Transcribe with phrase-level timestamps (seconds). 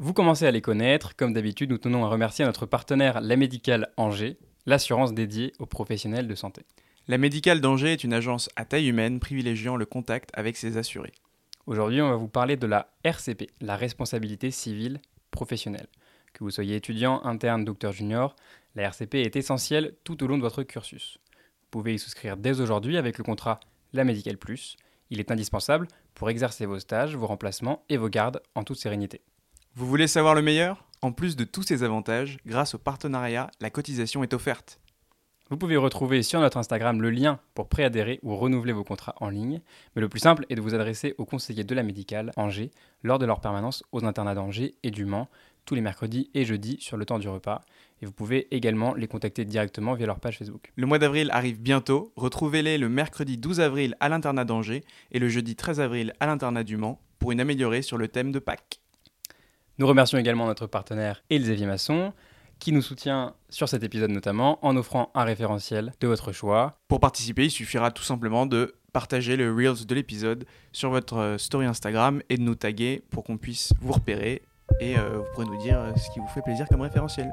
[0.00, 1.14] Vous commencez à les connaître.
[1.14, 6.26] Comme d'habitude, nous tenons à remercier notre partenaire La Médicale Angers, l'assurance dédiée aux professionnels
[6.26, 6.62] de santé.
[7.06, 11.12] La Médicale d'Angers est une agence à taille humaine privilégiant le contact avec ses assurés.
[11.66, 15.86] Aujourd'hui, on va vous parler de la RCP, la responsabilité civile professionnelle.
[16.32, 18.34] Que vous soyez étudiant, interne, docteur junior,
[18.74, 21.20] la RCP est essentielle tout au long de votre cursus.
[21.28, 23.60] Vous pouvez y souscrire dès aujourd'hui avec le contrat
[23.92, 24.76] La Médicale Plus.
[25.10, 29.22] Il est indispensable pour exercer vos stages, vos remplacements et vos gardes en toute sérénité.
[29.76, 30.84] Vous voulez savoir le meilleur?
[31.02, 34.78] En plus de tous ces avantages, grâce au partenariat, la cotisation est offerte.
[35.50, 39.30] Vous pouvez retrouver sur notre Instagram le lien pour préadhérer ou renouveler vos contrats en
[39.30, 39.60] ligne,
[39.96, 42.70] mais le plus simple est de vous adresser aux conseillers de la médicale Angers
[43.02, 45.28] lors de leur permanence aux internats d'Angers et du Mans
[45.64, 47.62] tous les mercredis et jeudis sur le temps du repas.
[48.00, 50.70] Et vous pouvez également les contacter directement via leur page Facebook.
[50.76, 52.12] Le mois d'avril arrive bientôt.
[52.14, 56.62] Retrouvez-les le mercredi 12 avril à l'internat d'Angers et le jeudi 13 avril à l'internat
[56.62, 58.83] du Mans pour une améliorée sur le thème de Pâques.
[59.78, 62.12] Nous remercions également notre partenaire Elsevier Masson,
[62.60, 66.78] qui nous soutient sur cet épisode notamment en offrant un référentiel de votre choix.
[66.86, 71.38] Pour participer, il suffira tout simplement de partager le Reels de l'épisode sur votre euh,
[71.38, 74.42] story Instagram et de nous taguer pour qu'on puisse vous repérer
[74.80, 77.32] et euh, vous pourrez nous dire euh, ce qui vous fait plaisir comme référentiel.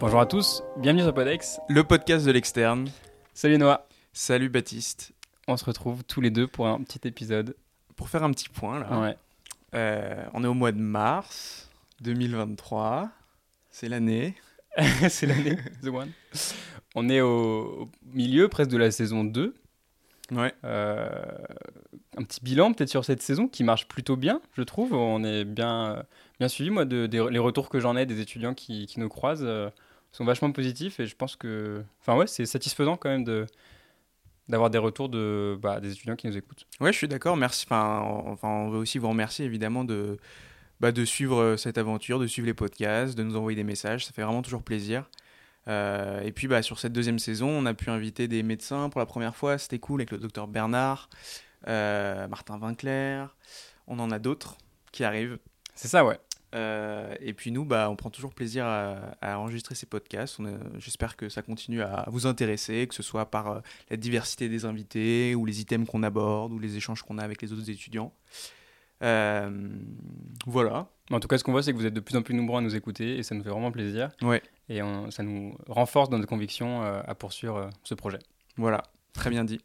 [0.00, 1.60] Bonjour à tous, bienvenue sur Podex.
[1.68, 2.88] Le podcast de l'externe.
[3.34, 3.86] Salut Noah.
[4.12, 5.12] Salut Baptiste.
[5.46, 7.54] On se retrouve tous les deux pour un petit épisode.
[7.96, 9.00] Pour faire un petit point là.
[9.00, 9.16] Ouais.
[9.74, 11.68] Euh, on est au mois de mars
[12.00, 13.10] 2023.
[13.70, 14.34] C'est l'année.
[15.08, 16.10] C'est l'année, The One.
[16.94, 19.54] On est au au milieu presque de la saison 2.
[20.32, 20.52] Ouais.
[20.64, 21.08] Euh,
[22.16, 24.92] un petit bilan peut-être sur cette saison qui marche plutôt bien, je trouve.
[24.94, 26.04] On est bien,
[26.38, 26.70] bien suivi.
[26.70, 29.70] Moi, de, des- les retours que j'en ai des étudiants qui, qui nous croisent euh,
[30.12, 31.82] sont vachement positifs et je pense que.
[32.00, 33.46] Enfin, ouais, c'est satisfaisant quand même de
[34.48, 36.66] d'avoir des retours de, bah, des étudiants qui nous écoutent.
[36.80, 37.36] Ouais, je suis d'accord.
[37.36, 37.66] Merci.
[37.68, 40.18] Enfin, on- enfin, on veut aussi vous remercier évidemment de,
[40.80, 44.06] bah, de suivre euh, cette aventure, de suivre les podcasts, de nous envoyer des messages.
[44.06, 45.08] Ça fait vraiment toujours plaisir.
[45.68, 48.98] Euh, et puis, bah, sur cette deuxième saison, on a pu inviter des médecins pour
[48.98, 49.56] la première fois.
[49.56, 51.08] C'était cool avec le docteur Bernard,
[51.68, 53.36] euh, Martin Vinclair.
[53.86, 54.56] On en a d'autres
[54.90, 55.38] qui arrivent.
[55.76, 56.18] C'est ça, ouais.
[56.54, 60.38] Euh, et puis nous, bah, on prend toujours plaisir à, à enregistrer ces podcasts.
[60.78, 64.64] J'espère que ça continue à vous intéresser, que ce soit par euh, la diversité des
[64.64, 68.12] invités, ou les items qu'on aborde, ou les échanges qu'on a avec les autres étudiants.
[69.02, 69.68] Euh,
[70.46, 70.88] voilà.
[71.10, 72.58] En tout cas, ce qu'on voit, c'est que vous êtes de plus en plus nombreux
[72.58, 74.10] à nous écouter et ça nous fait vraiment plaisir.
[74.22, 74.42] Ouais.
[74.68, 78.18] Et on- ça nous renforce dans notre conviction euh, à poursuivre ce projet.
[78.56, 78.82] Voilà,
[79.14, 79.60] très bien dit.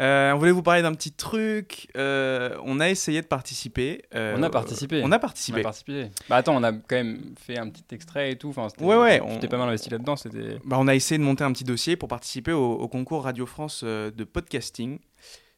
[0.00, 1.88] Euh, on voulait vous parler d'un petit truc.
[1.96, 4.02] Euh, on a essayé de participer.
[4.14, 5.02] euh, On a participé.
[5.04, 5.60] On a On participé.
[5.60, 6.08] a participé.
[6.28, 8.48] Bah attends, on a quand même fait un petit extrait et tout.
[8.48, 10.16] Enfin, Ouais, ouais, on- t'es pas mal investi là-dedans.
[10.16, 10.58] C'était.
[10.64, 13.44] Bah, on a essayé de monter un petit dossier pour participer au, au concours Radio
[13.44, 14.98] France de podcasting.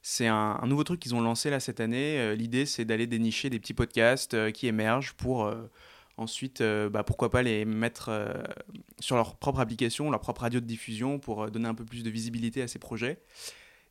[0.04, 2.18] C'est un, un nouveau truc qu'ils ont lancé là cette année.
[2.18, 5.70] Euh, L'idée, c'est d'aller dénicher des petits podcasts euh, qui émergent pour euh,
[6.16, 8.32] ensuite, euh, bah, pourquoi pas les mettre euh,
[8.98, 12.02] sur leur propre application, leur propre radio de diffusion pour euh, donner un peu plus
[12.02, 13.20] de visibilité à ces projets.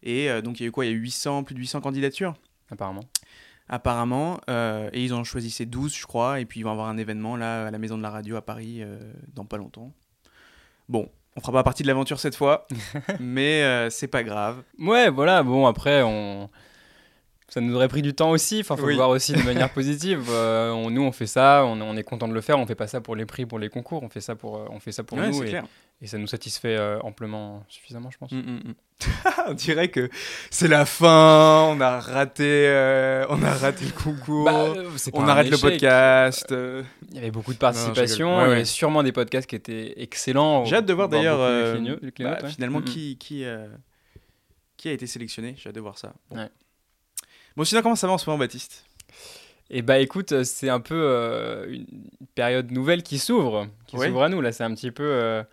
[0.03, 0.85] Et euh, donc, il y a eu quoi?
[0.85, 2.35] Il y a eu 800, plus de 800 candidatures?
[2.71, 3.03] Apparemment.
[3.67, 6.97] apparemment, euh, et ils en choisissaient 12, je crois, et puis ils vont avoir un
[6.97, 8.97] événement là à la Maison de la Radio à Paris euh,
[9.33, 9.91] dans pas longtemps.
[10.89, 12.67] Bon, on fera pas partie de l'aventure cette fois,
[13.19, 14.63] mais euh, c'est pas grave.
[14.79, 15.43] Ouais, voilà.
[15.43, 16.49] Bon, après, on.
[17.53, 18.61] Ça nous aurait pris du temps aussi.
[18.61, 18.91] Enfin, faut Oui.
[18.93, 20.25] le voir aussi de manière positive.
[20.29, 21.65] Euh, on- nous, on fait ça.
[21.65, 22.57] On, on est content de le faire.
[22.57, 24.03] On fait pas ça pour les prix, pour les concours.
[24.03, 25.43] On fait ça pour, euh, on fait ça pour Ouais, nous.
[25.43, 25.65] Et, clair.
[26.01, 28.31] et ça nous satisfait euh, amplement, suffisamment, je pense.
[28.31, 28.73] Mm, mm, mm.
[29.49, 30.09] on dirait que
[30.49, 34.73] c'est la fin, on a raté, euh, on a raté le concours, Bah,
[35.11, 36.45] on arrête le podcast.
[37.09, 38.29] Il y avait beaucoup de Non, participation.
[38.29, 38.43] rigole.
[38.43, 40.63] Ouais, Il y avait sûrement des podcasts qui étaient excellents.
[40.63, 42.49] J'ai hâte de voir d'ailleurs bah, ouais.
[42.49, 43.43] finalement qui, qui,
[44.77, 45.55] qui a été sélectionné.
[45.57, 46.13] J'ai hâte de voir ça.
[46.29, 46.47] Bon.
[47.57, 48.85] Bon, sinon comment ça va en ce moment, Baptiste?
[49.69, 51.85] Et bah écoute, euh, c'est un peu euh, une
[52.35, 54.41] période nouvelle qui s'ouvre, qui s'ouvre à nous.
[54.41, 55.43] Là, c'est un petit peu euh,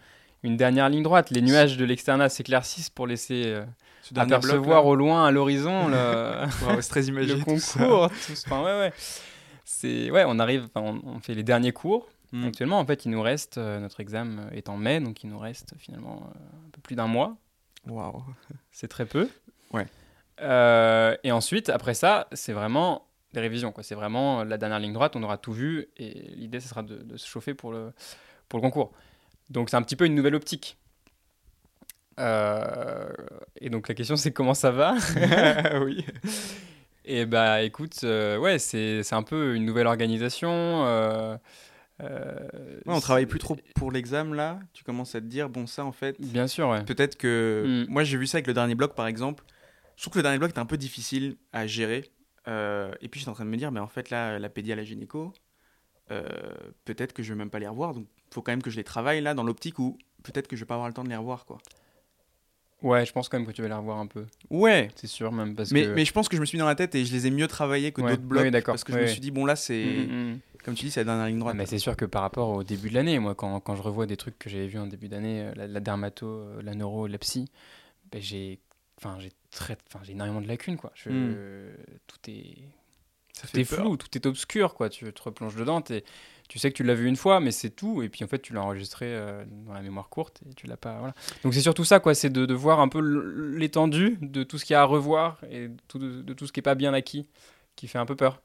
[0.43, 1.31] une dernière ligne droite.
[1.31, 3.65] Les nuages de l'externat s'éclaircissent pour laisser euh,
[4.11, 7.37] bloc, apercevoir au loin, à l'horizon, le, très imagé.
[7.37, 7.79] le tout ça.
[7.79, 8.11] concours.
[8.11, 8.43] tout ça.
[8.47, 8.93] Enfin, ouais, ouais.
[9.65, 12.09] C'est ouais, on arrive, on, on fait les derniers cours.
[12.33, 12.49] Mm.
[12.49, 15.75] Actuellement, en fait, il nous reste notre examen est en mai, donc il nous reste
[15.79, 16.29] finalement
[16.67, 17.37] un peu plus d'un mois.
[17.87, 18.25] Waouh.
[18.73, 19.29] C'est très peu.
[19.73, 19.87] Ouais.
[20.41, 23.73] Euh, et ensuite, après ça, c'est vraiment des révisions.
[23.83, 25.89] C'est vraiment la dernière ligne droite, on aura tout vu.
[25.97, 27.93] Et l'idée, ce sera de, de se chauffer pour le,
[28.49, 28.93] pour le concours.
[29.51, 30.79] Donc, c'est un petit peu une nouvelle optique.
[32.19, 33.09] Euh,
[33.61, 34.95] et donc, la question, c'est comment ça va?
[35.81, 36.05] Oui.
[37.11, 40.85] Et bah, écoute, euh, ouais, c'est un peu une nouvelle organisation.
[40.87, 41.37] Euh,
[42.01, 44.61] Ouais, on travaille plus trop pour l'examen là.
[44.73, 46.85] Tu commences à te dire, bon, ça en fait, Bien sûr, ouais.
[46.85, 47.85] peut-être que.
[47.89, 47.91] Mm.
[47.93, 49.43] Moi j'ai vu ça avec le dernier bloc par exemple.
[49.99, 52.09] Je trouve que le dernier bloc est un peu difficile à gérer.
[52.47, 54.77] Euh, et puis j'étais en train de me dire, mais en fait là, la pédia,
[54.77, 55.33] la gynéco,
[56.13, 56.23] euh,
[56.85, 57.95] peut-être que je vais même pas les revoir.
[57.95, 60.55] Donc il faut quand même que je les travaille là dans l'optique où peut-être que
[60.55, 61.59] je vais pas avoir le temps de les revoir quoi.
[62.81, 64.25] Ouais, je pense quand même que tu vas les revoir un peu.
[64.51, 64.89] Ouais.
[64.95, 65.57] C'est sûr, même.
[65.57, 65.95] Parce Mais, que...
[65.95, 67.33] mais je pense que je me suis mis dans la tête et je les ai
[67.33, 68.11] mieux travaillés que Ouais.
[68.13, 68.45] d'autres blocs.
[68.45, 68.75] Oui, d'accord.
[68.75, 69.85] Parce que je me suis dit, bon là c'est.
[69.85, 70.39] Mm, mm, mm.
[70.65, 71.57] Comme tu dis, c'est la dernière ligne droite.
[71.57, 74.07] mais c'est sûr que par rapport au début de l'année, moi, quand, quand je revois
[74.07, 77.19] des trucs que j'avais vus en début d'année, euh, la, la dermato, la neuro, la
[77.19, 77.51] psy,
[78.13, 78.61] ben, j'ai,
[78.99, 80.93] enfin, j'ai très, enfin, j'ai énormément de lacunes, quoi.
[80.95, 81.75] Je, Mm.
[82.07, 82.59] Tout est,
[83.33, 84.89] Ça tout est flou, tout est obscur, quoi.
[84.89, 86.05] Tu te replonges dedans, t'es-
[86.49, 88.03] tu sais que tu l'as vu une fois, mais c'est tout.
[88.03, 90.77] Et puis en fait, tu l'as enregistré euh, dans la mémoire courte et tu l'as
[90.79, 90.99] pas.
[90.99, 91.15] Voilà.
[91.45, 92.15] Donc c'est surtout ça, quoi.
[92.15, 93.01] C'est de, de voir un peu
[93.57, 96.53] l'étendue de tout ce qu'il y a à revoir et tout- de, de tout ce
[96.53, 97.27] qui est pas bien acquis,
[97.77, 98.41] qui fait un peu peur.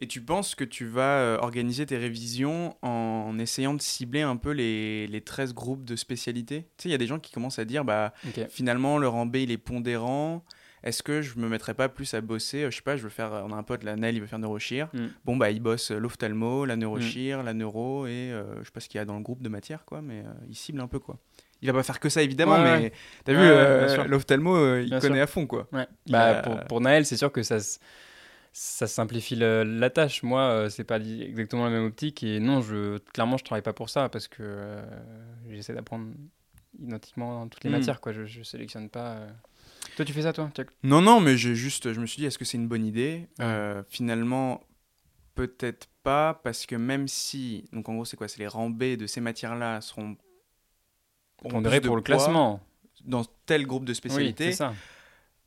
[0.00, 4.36] Et tu penses que tu vas euh, organiser tes révisions en essayant de cibler un
[4.36, 6.62] peu les, les 13 groupes de spécialités?
[6.76, 8.12] Tu sais, il y a des gens qui commencent à dire, bah,
[8.50, 10.44] finalement, le rang B, il est pondérant.
[10.82, 12.64] Est-ce que je me mettrais pas plus à bosser?
[12.64, 13.30] Euh, Je sais pas, je veux faire.
[13.46, 14.88] On a un pote, la Nel, il veut faire neurochir.
[14.92, 15.06] Mm.
[15.24, 18.80] Bon, bah, il bosse euh, l'ophtalmo, la neurochir, la neuro et euh, je sais pas
[18.80, 20.88] ce qu'il y a dans le groupe de matière, quoi, mais euh, il cible un
[20.88, 21.18] peu, quoi.
[21.62, 22.92] Il va pas faire que ça, évidemment, Ouais, mais ouais.
[23.24, 25.22] t'as Ouais, vu, euh, l'ophtalmo, euh, il Bien connaît sûr.
[25.22, 25.68] à fond, quoi.
[26.08, 27.56] Bah, a- pour, pour Naël, c'est sûr que ça,
[28.56, 30.22] ça simplifie la tâche.
[30.22, 32.22] Moi, euh, c'est pas exactement la même optique.
[32.22, 34.82] Et non, je, clairement, je travaille pas pour ça parce que euh,
[35.50, 36.06] j'essaie d'apprendre
[36.80, 37.72] identiquement dans toutes les Mm.
[37.74, 38.00] matières.
[38.00, 38.12] Quoi.
[38.12, 39.14] Je, je sélectionne pas.
[39.16, 39.30] euh.
[39.96, 40.50] Toi, tu fais ça, toi
[40.84, 43.28] Non, non, mais j'ai juste, je me suis dit, est-ce que c'est une bonne idée?
[43.40, 43.44] Ouais.
[43.44, 44.60] Euh, Finalement,
[45.34, 48.28] peut-être pas, parce que même si, donc en gros, c'est quoi?
[48.28, 50.16] C'est les rangs B de ces matières-là seront
[51.42, 52.60] auront pondéré plus de pour le classement.
[53.04, 54.52] dans tel groupe de Oui, spécialités.
[54.52, 54.74] c'est ça.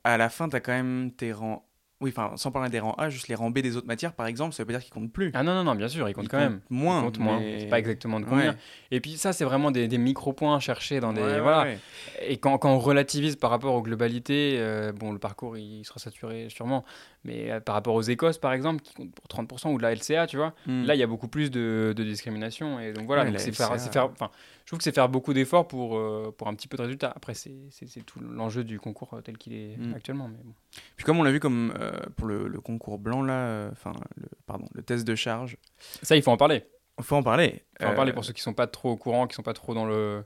[0.04, 1.64] à la fin, tu as quand même tes rangs.
[2.00, 4.28] Oui, enfin, sans parler des rangs A, juste les rangs B des autres matières, par
[4.28, 5.32] exemple, ça veut pas dire qu'ils comptent plus.
[5.34, 6.60] Ah non, non, non, bien sûr, Ils quand même.
[6.60, 7.00] comptent moins.
[7.00, 7.40] Il compte moins.
[7.40, 8.52] mais- C'est pas exactement de combien.
[8.52, 8.58] Ouais.
[8.92, 11.22] Et puis ça, c'est vraiment des, des micro-points cherchés dans des.
[11.24, 11.64] Ouais, voilà.
[11.64, 11.80] ouais.
[12.22, 16.00] Et quand, quand on relativise par rapport aux globalités, euh, bon, le parcours il sera
[16.00, 16.86] saturé sûrement,
[17.24, 19.92] mais euh, par rapport aux Écosses par exemple, qui comptent pour 30%, ou de la
[19.96, 20.84] LCA, tu vois, Hmm.
[20.86, 22.80] là il y a beaucoup plus de, de discrimination.
[22.80, 23.78] Et donc voilà, donc c'est faire, LCA.
[23.80, 24.30] c'est faire, enfin,
[24.68, 27.14] je trouve que c'est faire beaucoup d'efforts pour, euh, pour un petit peu de résultats.
[27.16, 27.70] Après, c'est
[28.06, 29.94] tout l'enjeu du concours euh, tel qu'il est Mm.
[29.94, 30.28] actuellement.
[30.28, 30.52] Mais bon.
[30.98, 34.28] Puis comme on l'a vu comme euh, pour le, le concours blanc là, enfin le
[34.46, 35.56] pardon, le test de charge,
[36.02, 36.66] Ça, il faut en parler.
[36.98, 37.64] il faut en parler.
[37.80, 39.54] Il faut en parler pour ceux qui sont pas trop au courant, qui sont pas
[39.54, 40.26] trop dans le,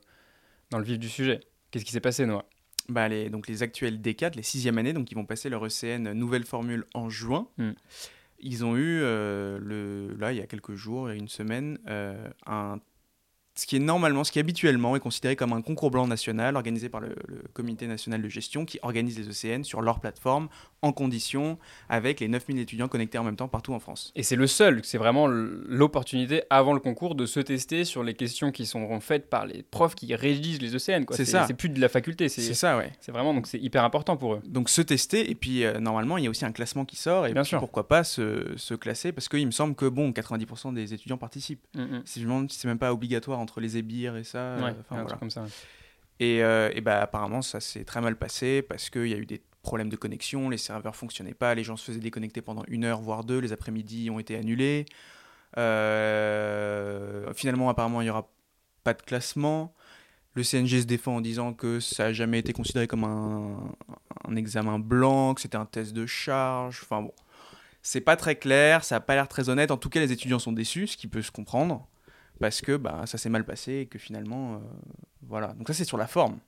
[0.72, 1.40] dans le vif du sujet.
[1.70, 2.46] Qu'est-ce qui s'est passé, Noah?
[2.90, 6.14] Bah, les, donc les actuels D4, les sixième années, donc ils vont passer leur ECN
[6.14, 7.48] nouvelle formule en juin.
[7.60, 7.72] Mm.
[8.40, 12.28] Ils ont eu, euh, le, là, il y a quelques jours, a une semaine, euh,
[12.48, 12.80] un,
[13.56, 16.90] ce qui est normalement, ce qui habituellement est considéré comme un concours blanc national organisé
[16.90, 20.48] par le, le Comité national de gestion qui organise les ECN sur leur plateforme
[20.82, 21.58] en condition
[21.90, 24.12] avec les 9000 étudiants connectés en même temps partout en France.
[24.16, 28.14] Et c'est le seul, c'est vraiment l'opportunité avant le concours de se tester sur les
[28.14, 31.06] questions qui seront faites par les profs qui rédigent les ECN.
[31.12, 31.46] C'est ça.
[31.46, 32.92] C'est plus de la faculté, C'est ça, ouais.
[33.00, 34.42] c'est vraiment donc c'est hyper important pour eux.
[34.46, 37.28] Donc se tester, et puis euh, normalement, il y a aussi un classement qui sort,
[37.28, 37.60] et Bien puis sûr.
[37.60, 41.62] pourquoi pas se, se classer, parce qu'il me semble que, bon, 90% des étudiants participent.
[41.76, 42.02] Mm, mm.
[42.06, 44.38] Si je me demande si c'est même pas obligatoire entre les ébires et ça.
[44.38, 45.06] euh, Ouais, enfin, un voilà.
[45.08, 45.46] truc comme ça.
[46.20, 49.26] Et, euh, et bah, apparemment, ça s'est très mal passé parce qu'il y a eu
[49.26, 52.84] des problèmes de connexion, les serveurs fonctionnaient pas, les gens se faisaient déconnecter pendant une
[52.86, 54.86] heure, voire deux, les après-midi ont été annulés.
[55.58, 58.30] Euh, finalement, apparemment, il n'y aura
[58.84, 59.74] pas de classement.
[60.34, 63.58] Le CNG se défend en disant que ça n'a jamais été considéré comme un,
[64.28, 66.80] un examen blanc, que c'était un test de charge.
[66.84, 67.12] Enfin bon,
[67.82, 69.72] c'est pas très clair, ça n'a pas l'air très honnête.
[69.72, 71.88] En tout cas, les étudiants sont déçus, ce qui peut se comprendre,
[72.42, 74.58] parce que bah, ça s'est mal passé et que finalement, euh,
[75.28, 75.54] voilà.
[75.54, 76.40] Donc ça, c'est sur la forme.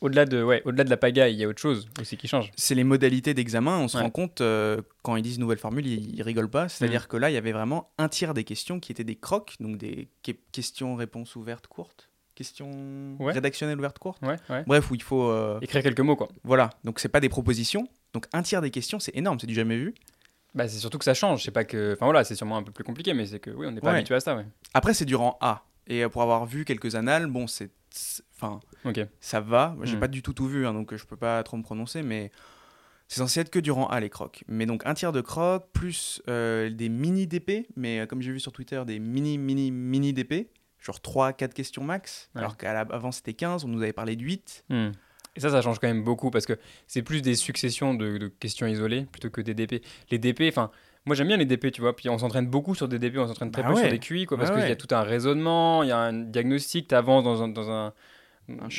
[0.00, 2.50] Au-delà de, ouais, au-delà de la pagaille, il y a autre chose aussi qui change.
[2.56, 3.78] C'est les modalités d'examen.
[3.78, 4.02] On se Ouais.
[4.02, 6.68] rend compte, euh, quand ils disent nouvelle formule, ils, ils rigolent pas.
[6.68, 9.54] C'est-à-dire que là, il y avait vraiment un tiers des questions qui étaient des crocs,
[9.60, 12.08] donc des que- questions-réponses ouvertes courtes.
[12.34, 13.32] Questions Ouais.
[13.32, 14.20] rédactionnelles ouvertes courtes.
[14.22, 14.64] Ouais, ouais.
[14.66, 15.28] Bref, où il faut.
[15.30, 16.28] euh, Écrire quelques mots, quoi.
[16.42, 17.86] Voilà, donc c'est pas des propositions.
[18.12, 19.94] Donc un tiers des questions, c'est énorme, c'est du jamais vu.
[20.54, 21.44] Bah, c'est surtout que ça change.
[21.44, 21.94] C'est pas que.
[21.94, 23.90] Enfin voilà, c'est sûrement un peu plus compliqué, mais c'est que oui, on n'est pas
[23.92, 23.96] Ouais.
[23.98, 24.44] habitué à ça, ouais.
[24.74, 25.64] Après, c'est du rang A.
[25.86, 27.70] Et euh, pour avoir vu quelques annales, bon, c'est.
[27.90, 29.00] c'est- Enfin, Ok.
[29.20, 29.74] ça va.
[29.76, 30.00] Moi, J'ai Mm.
[30.00, 32.30] pas du tout tout vu, hein, donc euh, je peux pas trop me prononcer, mais
[33.08, 34.42] c'est censé être que du rang A les crocs.
[34.48, 38.32] Mais donc un tiers de crocs, plus euh, des mini DP, mais euh, comme j'ai
[38.32, 40.48] vu sur Twitter, des mini, mini, mini DP,
[40.80, 42.40] genre 3-4 questions max, Ouais.
[42.40, 44.64] alors qu'avant c'était 15, on nous avait parlé de 8.
[44.70, 44.90] Hmm.
[45.36, 48.28] Et ça, ça change quand même beaucoup parce que c'est plus des successions de, de
[48.28, 49.82] questions isolées plutôt que des DP.
[50.10, 50.70] Les DP, enfin,
[51.06, 51.96] moi j'aime bien les DP, tu vois.
[51.96, 53.80] Puis on s'entraîne beaucoup sur des DP, on s'entraîne très Bah peu ouais.
[53.82, 55.98] sur des QI, quoi, parce Ouais, qu'il y a tout un raisonnement, il y a
[55.98, 57.94] un diagnostic, tu avances dans un, dans un,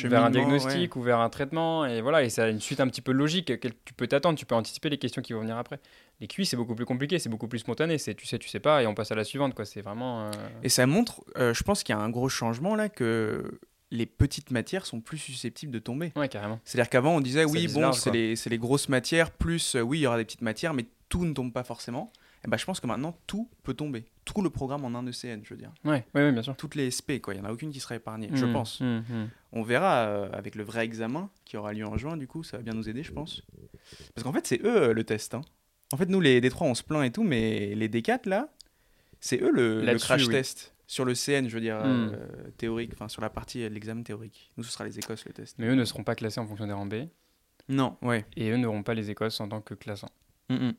[0.04, 1.86] vers un diagnostic ou vers un traitement.
[1.86, 3.58] Et voilà, et ça a une suite un petit peu logique.
[3.58, 5.80] que Tu peux t'attendre, tu peux anticiper les questions qui vont venir après.
[6.20, 7.98] Les QI, c'est beaucoup plus compliqué, c'est beaucoup plus spontané.
[7.98, 9.54] C'est tu sais, tu sais pas, et on passe à la suivante.
[9.54, 9.64] quoi.
[9.64, 10.26] C'est vraiment.
[10.26, 10.30] euh,
[10.62, 13.58] Et ça montre, euh, je pense qu'il y a un gros changement là, que
[13.90, 16.12] les petites matières sont plus susceptibles de tomber.
[16.16, 16.60] Ouais, carrément.
[16.64, 20.02] C'est-à-dire qu'avant, on disait, oui, bon, c'est les, les grosses matières, plus, euh, oui, il
[20.02, 22.12] y aura des petites matières, mais tout ne tombe pas forcément.
[22.44, 24.04] Et ben, je pense que maintenant, tout peut tomber.
[24.26, 25.72] Tout le programme en un ECN, je veux dire.
[25.84, 26.54] Ouais, ouais, ouais, bien sûr.
[26.56, 27.32] Toutes les SP, quoi.
[27.34, 28.80] Il n'y en a aucune qui sera épargnée, je Mm, pense.
[28.80, 29.28] mm, mm.
[29.52, 32.58] On verra euh, avec le vrai examen qui aura lieu en juin, du coup, ça
[32.58, 33.42] va bien nous aider, je pense.
[34.14, 35.32] Parce qu'en fait, c'est eux euh, le test.
[35.34, 35.40] hein.
[35.92, 38.48] En fait, nous, les D3, on se plaint et tout, mais les D4, là,
[39.20, 40.32] c'est eux le, crash oui.
[40.34, 40.73] test.
[40.94, 42.12] Sur le CN, je veux dire, Mm.
[42.14, 44.52] euh, théorique, enfin, sur la partie euh, de l'examen théorique.
[44.56, 45.56] Nous, ce sera les Écosses, le test.
[45.58, 47.08] Mais eux ne seront pas classés en fonction des rangs B.
[47.68, 48.24] Non, ouais.
[48.36, 50.10] Et eux n'auront pas les Écosses en tant que classants.
[50.50, 50.74] Mm, mm.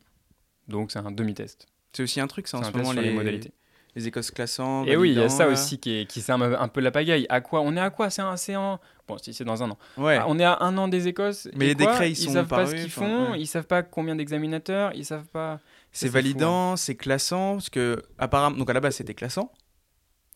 [0.69, 1.67] Donc c'est un demi-test.
[1.91, 3.51] C'est aussi un truc, ça, en ce test moment, les, les modalités.
[3.93, 4.85] les Écosses classants.
[4.85, 5.51] Et oui, il y a ça là.
[5.51, 7.25] aussi qui, est, qui sert un, peu la pagaille.
[7.27, 8.09] À quoi On est à quoi?
[8.09, 8.79] C'est un, en...
[9.09, 9.77] Bon, si c'est dans un an.
[9.97, 10.15] Ouais.
[10.15, 11.49] Ah, on est à un an des Écosses.
[11.57, 11.87] Mais les quoi?
[11.87, 13.31] décrets, ils ils sont savent pas ce qu'ils font.
[13.31, 13.41] ouais.
[13.41, 14.93] Ils savent pas combien d'examinateurs.
[14.95, 15.59] Ils savent pas.
[15.91, 19.51] c'est fou, validant, c'est classant, parce que, apparemment, donc à la base, c'était classant.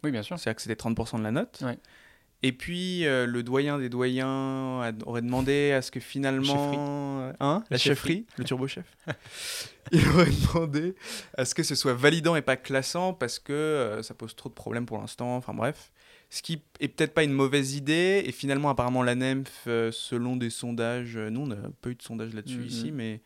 [0.03, 0.37] Oui, bien sûr.
[0.39, 1.59] C'est-à-dire que c'était 30% de la note.
[1.63, 1.77] Ouais.
[2.41, 7.31] Et puis, euh, le doyen des doyens a- aurait demandé à ce que finalement.
[7.41, 8.85] Hein La, La chefferie, le turbo-chef.
[9.91, 10.95] Il aurait demandé
[11.37, 14.47] à ce que ce soit validant et pas classant parce que euh, ça pose trop
[14.47, 15.35] de problèmes pour l'instant.
[15.35, 15.91] Enfin bref.
[16.29, 18.21] Ce qui est peut-être pas une mauvaise idée.
[18.25, 21.95] Et finalement, apparemment, la NEMF, euh, selon des sondages, euh, nous, on n'a pas eu
[21.95, 22.65] de sondage là-dessus Mhm.
[22.67, 23.21] ici, mais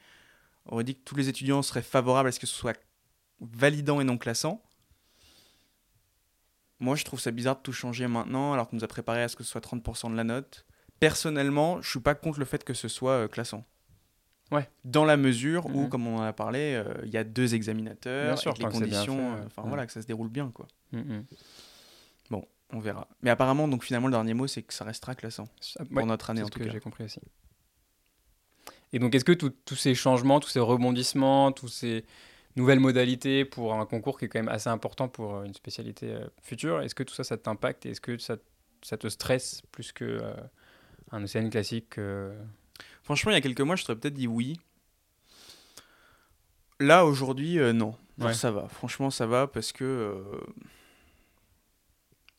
[0.65, 2.79] aurait dit que tous les étudiants seraient favorables à ce que ce soit
[3.41, 4.63] validant et non classant.
[6.83, 9.27] Moi, je trouve ça bizarre de tout changer maintenant, alors qu'on nous a préparé à
[9.29, 10.65] ce que ce soit 30% de la note.
[10.99, 13.63] Personnellement, je suis pas contre le fait que ce soit euh, classant.
[14.51, 14.69] Ouais.
[14.83, 15.89] Dans la mesure où, Mhm.
[15.89, 19.33] comme on en a parlé, euh, il y a deux examinateurs, Bien sûr, les conditions,
[19.45, 19.67] enfin Ouais.
[19.69, 20.67] voilà, que ça se déroule bien, quoi.
[20.91, 21.25] Mm, mm.
[22.75, 23.07] On verra.
[23.21, 25.47] Mais apparemment, donc finalement, le dernier mot, c'est que ça restera classant
[25.77, 26.71] pour ouais, notre année c'est en ce tout que cas.
[26.71, 27.19] j'ai compris aussi.
[28.93, 32.03] Et donc, est-ce que tous ces changements, tous ces rebondissements, tous ces
[32.55, 36.13] nouvelles modalités pour un concours qui est quand même assez important pour euh, une spécialité
[36.13, 38.37] euh, future, est-ce que tout ça, ça t'impacte Est-ce que ça,
[38.81, 40.33] ça te stresse plus que euh,
[41.11, 41.99] un océan classique
[43.03, 44.59] Franchement, il y a quelques mois, je t'aurais peut-être dit oui.
[46.79, 47.95] Là, aujourd'hui, euh, non.
[48.17, 48.33] Genre, Ouais.
[48.33, 48.67] Ça va.
[48.67, 49.83] Franchement, ça va parce que.
[49.83, 50.23] euh,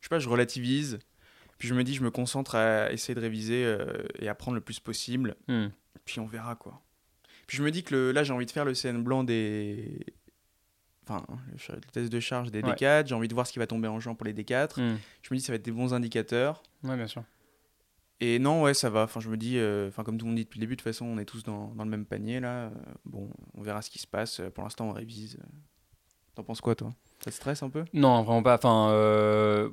[0.01, 0.99] Je sais pas, je relativise.
[1.59, 4.61] Puis je me dis, je me concentre à essayer de réviser euh, et apprendre le
[4.61, 5.37] plus possible.
[5.49, 5.69] hmm.
[6.05, 6.81] Puis on verra quoi.
[7.47, 9.99] Puis je me dis que le- là, j'ai envie de faire le CN blanc des.
[11.07, 12.73] Enfin, le, test de charge des Ouais.
[12.73, 13.07] D4.
[13.09, 14.81] J'ai envie de voir ce qui va tomber en juin pour les D4.
[14.81, 14.97] Hmm.
[15.23, 16.63] Je me dis, ça va être des bons indicateurs.
[16.83, 17.23] Ouais, bien sûr.
[18.21, 19.03] Et non, ouais, ça va.
[19.03, 20.89] Enfin, je me dis, euh, comme tout le monde dit depuis le début, de toute
[20.89, 22.67] façon, on est tous dans, dans le même panier là.
[22.67, 22.71] Euh,
[23.05, 24.41] bon, on verra ce qui se passe.
[24.41, 25.37] Euh, Pour l'instant, on révise.
[26.35, 26.91] T'en penses quoi, toi?
[27.25, 27.85] Ça te stresse un peu?
[27.93, 28.55] Non, vraiment pas.
[28.57, 29.71] Enfin, euh,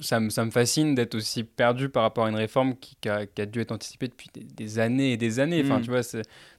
[0.00, 3.08] ça, me, ça me fascine d'être aussi perdu par rapport à une réforme qui, qui
[3.08, 5.62] a, qui a dû être anticipée depuis des, des années et des années.
[5.64, 5.82] Enfin, Mm.
[5.82, 6.00] tu vois,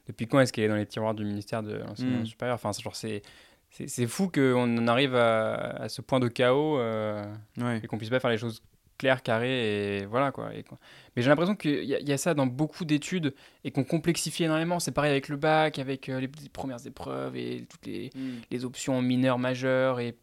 [0.08, 2.26] depuis quand est-ce qu'elle est dans les tiroirs du ministère de l'enseignement Mm.
[2.26, 2.54] supérieur?
[2.56, 3.22] Enfin, c'est c'est.
[3.70, 7.22] C'est c'est fou qu'on en arrive à, à ce point de chaos euh,
[7.58, 7.80] Ouais.
[7.82, 8.62] et qu'on puisse pas faire les choses
[8.98, 10.54] claires, carrées et voilà quoi.
[10.54, 10.78] Et quoi.
[11.14, 13.34] Mais j'ai l'impression qu'il y, y a ça dans beaucoup d'études
[13.64, 14.80] et qu'on complexifie énormément.
[14.80, 18.10] C'est pareil avec le bac, avec euh, les, les premières épreuves et toutes les,
[18.50, 20.00] les options mineures, majeures.
[20.00, 20.16] Et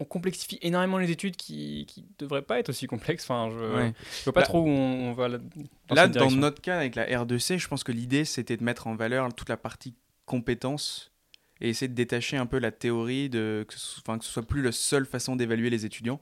[0.00, 3.24] on complexifie énormément les études qui ne devraient pas être aussi complexes.
[3.30, 3.92] Enfin, je ne Ouais.
[4.24, 6.94] vois pas Là- trop où on, on va là, dans Là, dans notre cas, avec
[6.96, 9.94] la R2C, je pense que l'idée, c'était de mettre en valeur toute la partie
[10.26, 11.12] compétences
[11.60, 14.62] et essayer de détacher un peu la théorie, de, que, ce, que ce soit plus
[14.62, 16.20] la seule façon d'évaluer les étudiants.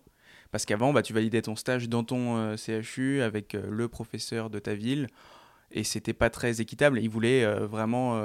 [0.53, 4.51] Parce qu'avant, bah, tu validais ton stage dans ton euh, CHU avec euh, le professeur
[4.51, 5.09] de ta ville
[5.73, 7.01] et c'était pas très équitable.
[7.01, 8.21] Ils voulaient euh, vraiment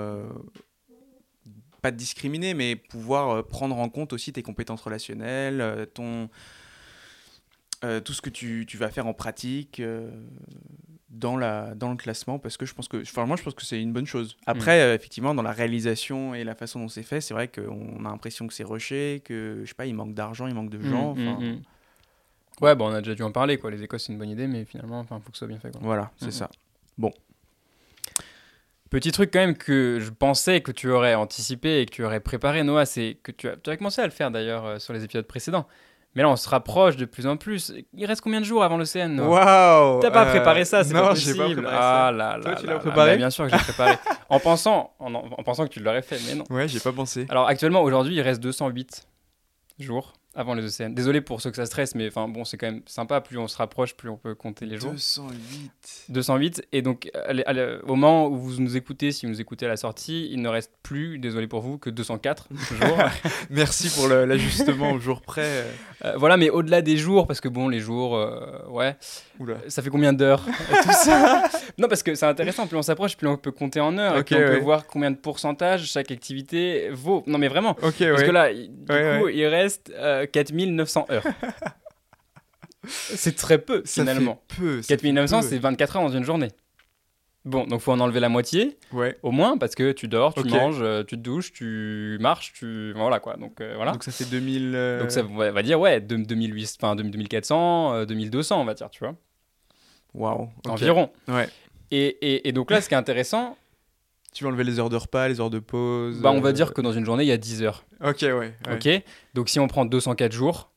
[1.81, 6.29] pas te discriminer, mais pouvoir prendre en compte aussi tes compétences relationnelles, ton,
[8.03, 9.81] tout ce que tu, tu vas faire en pratique
[11.09, 13.63] dans, la, dans le classement, parce que je pense que, enfin, moi je pense que
[13.63, 14.37] c'est une bonne chose.
[14.45, 18.05] Après, euh, effectivement, dans la réalisation et la façon dont c'est fait, c'est vrai qu'on
[18.05, 20.81] a l'impression que c'est rushé, que je sais pas, il manque d'argent, il manque de
[20.81, 21.15] gens.
[21.15, 21.61] Mm, mm, enfin, mm.
[22.61, 23.57] Ouais, bon, on a déjà dû en parler.
[23.57, 23.69] Quoi.
[23.71, 25.71] Les Écosses, c'est une bonne idée, mais finalement, il faut que ce soit bien fait.
[25.71, 25.81] Quoi.
[25.83, 26.31] Voilà, c'est Mhm.
[26.31, 26.49] ça.
[28.89, 32.21] Petit truc quand même que je pensais que tu aurais anticipé et que tu aurais
[32.21, 34.93] préparé, Noah, c'est que tu as, tu as commencé à le faire d'ailleurs euh, sur
[34.93, 35.67] les épisodes précédents.
[36.15, 37.73] Mais là, on se rapproche de plus en plus.
[37.93, 39.27] Il reste combien de jours avant le CN Noah?
[39.93, 41.63] Waouh T'as pas préparé ça, c'est non, pas j'ai possible.
[41.63, 42.11] pas préparé ah ça.
[42.13, 42.79] là Toi, là tu là l'as là.
[42.79, 43.95] préparé Bah, Bien sûr que j'ai préparé.
[44.29, 46.45] en pensant, en, en pensant que tu l'aurais fait, mais non.
[46.49, 47.25] Ouais, j'ai pas pensé.
[47.29, 49.05] Alors actuellement, aujourd'hui, il reste 208
[49.79, 50.93] jours avant les ECN.
[50.93, 53.19] Désolé pour ceux que ça stresse, mais enfin bon, c'est quand même sympa.
[53.21, 54.91] Plus on se rapproche, plus on peut compter les jours.
[54.91, 56.05] 208.
[56.09, 56.67] 208.
[56.71, 57.09] Et donc,
[57.83, 60.47] au moment où vous nous écoutez, si vous nous écoutez à la sortie, il ne
[60.49, 62.97] reste plus, désolé pour vous, que 204 jours.
[63.49, 65.65] Merci pour l'ajustement au jour près.
[66.05, 68.95] Euh, voilà, mais au-delà des jours, parce que bon, les jours, euh, ouais,
[69.39, 69.55] Oula.
[69.67, 70.45] ça fait combien d'heures
[70.83, 71.41] Tout ça?
[71.79, 74.19] Non, parce que c'est intéressant, plus on s'approche, plus on peut compter en heures, et
[74.19, 77.23] Ok, puis on peut voir combien de pourcentage chaque activité vaut.
[77.25, 77.71] Non, mais vraiment.
[77.81, 78.25] Ok, Parce ouais.
[78.27, 81.23] que là, du Ouais, coup, il reste euh, 4900 heures.
[82.87, 84.41] c'est très peu, Ça finalement.
[84.49, 84.81] fait peu.
[84.81, 85.49] ça 4900, fait peu.
[85.55, 86.49] c'est 24 heures dans une journée.
[87.45, 89.17] Bon, donc faut en enlever la moitié, Ouais.
[89.23, 92.91] au moins, parce que tu dors, tu manges, euh, tu te douches, tu marches, tu...
[92.93, 93.37] Voilà, quoi.
[93.37, 93.93] Donc, euh, voilà.
[93.93, 94.73] Donc ça fait 2000.
[94.75, 98.73] euh, Donc ça on va dire, ouais, de- 2800, enfin, 2400, euh, 2200, on va
[98.73, 99.15] dire, tu vois.
[100.13, 100.49] Waouh.
[100.67, 101.09] Environ.
[101.29, 101.47] Ouais.
[101.89, 103.57] Et, et, et donc là, ce qui est intéressant,
[104.37, 106.19] Tu vas enlever les heures de repas, les heures de pause.
[106.21, 107.83] bah, on va euh, dire que dans une journée, il y a 10 heures.
[108.05, 108.35] Ok, ouais.
[108.35, 108.53] ouais.
[108.99, 109.03] Ok
[109.33, 110.69] Donc si on prend 204 jours,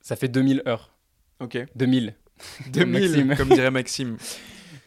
[0.00, 0.92] ça fait 2000 heures.
[1.40, 1.58] Ok.
[1.74, 2.14] 2000.
[2.68, 3.34] 2000, Maxime.
[3.36, 4.18] comme dirait Maxime.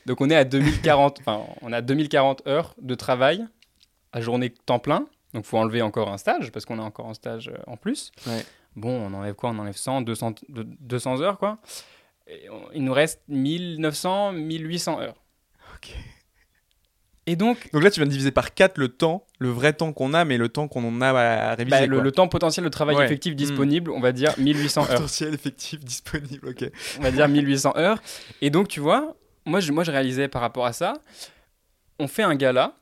[0.06, 3.46] Donc on est à 2040, enfin, on a 2040 heures de travail
[4.14, 5.06] à journée temps plein.
[5.34, 8.14] Donc faut enlever encore un stage parce qu'on est encore en stage euh, en plus.
[8.28, 8.46] Ouais.
[8.78, 9.50] Bon, on enlève quoi?
[9.50, 11.58] On enlève 100, 200, de- 200 heures quoi.
[12.28, 15.22] Et on- il nous reste 1900, 1800 heures.
[15.76, 15.94] Ok.
[17.26, 19.94] Et donc, Donc là, tu viens de diviser par 4 le temps, le vrai temps
[19.94, 21.70] qu'on a, mais le temps qu'on en a à réviser.
[21.80, 22.04] bah, le, quoi.
[22.04, 23.06] le temps potentiel de travail Ouais.
[23.06, 23.38] effectif Hmm.
[23.38, 24.88] disponible, on va dire 1800 heures.
[24.90, 26.50] potentiel effectif disponible.
[26.50, 26.70] Ok.
[27.00, 28.02] on va dire 1800 heures.
[28.42, 29.16] Et donc, tu vois,
[29.46, 30.96] moi je, moi, je réalisais par rapport à ça,
[32.00, 32.76] on fait un gala,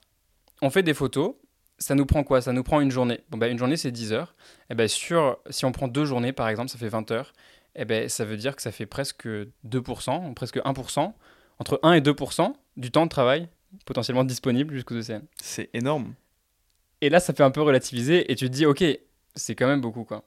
[0.63, 1.35] on fait des photos,
[1.77, 2.41] ça nous prend quoi?
[2.41, 3.19] Ça nous prend une journée.
[3.29, 4.33] Bon, bah, une journée, c'est 10 heures.
[4.69, 7.33] Et ben sur, si on prend deux journées, par exemple, ça fait 20 heures.
[7.75, 9.27] Et ben ça veut dire que ça fait presque
[9.67, 11.13] 2%, presque 1%,
[11.59, 13.47] entre 1 et 2% du temps de travail
[13.85, 15.21] potentiellement disponible jusqu'aux ECN.
[15.41, 16.13] C'est énorme.
[17.01, 18.83] Et là, ça fait un peu relativiser et tu te dis, ok,
[19.35, 20.23] c'est quand même beaucoup, quoi.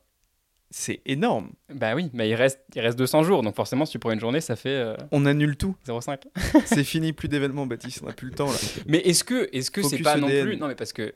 [0.70, 1.52] C'est énorme.
[1.72, 4.18] Bah oui, mais il reste, il reste 200 jours, donc forcément, si tu prends une
[4.18, 5.76] journée, ça fait euh, On annule tout.
[5.86, 6.22] 0,5.
[6.64, 8.00] C'est fini, plus d'événements, Baptiste.
[8.02, 8.58] On n'a plus le temps là.
[8.88, 10.46] Mais est-ce que est-ce que c'est pas non EDN.
[10.46, 11.14] plus non mais parce que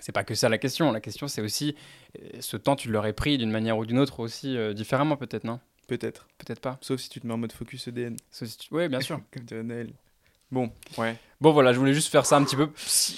[0.00, 0.92] c'est pas que ça la question.
[0.92, 1.74] La question c'est aussi
[2.22, 5.42] euh, ce temps tu l'aurais pris d'une manière ou d'une autre aussi euh, différemment peut-être
[5.42, 5.58] non?
[5.88, 6.28] Peut-être.
[6.38, 6.78] Peut-être pas.
[6.80, 8.16] Sauf si tu te mets en mode focus EDN.
[8.70, 9.20] Oui bien sûr.
[9.32, 9.92] Comme dirait Naël.
[10.50, 11.14] Bon, ouais.
[11.42, 12.68] bon voilà je voulais juste faire ça un petit peu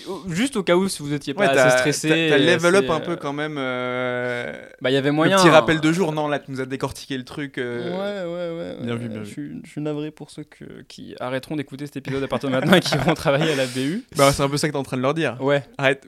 [0.09, 2.09] oh, juste au cas où si vous étiez pas Ouais, assez stressé.
[2.29, 3.55] t'as- level up un peu euh, quand même.
[3.57, 5.37] euh, Bah il y avait moyen.
[5.37, 5.53] Le petit hein.
[5.53, 7.59] rappel de jour, non, là, tu nous as décortiqué le truc.
[7.59, 8.25] euh, Ouais,
[8.59, 8.85] ouais, ouais.
[8.85, 9.61] bien vu, bien je, vu.
[9.65, 12.75] je suis navré pour ceux que- qui arrêteront d'écouter cet épisode à partir de maintenant
[12.75, 14.05] et qui vont travailler à la BU.
[14.17, 15.37] Bah, c'est un peu ça que t'es en train de leur dire.
[15.41, 16.05] Ouais, Arrête.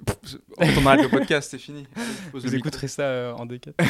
[0.59, 1.87] On arrête le podcast, c'est fini.
[1.97, 3.77] Allez, vous écouterez ça euh, en décalé.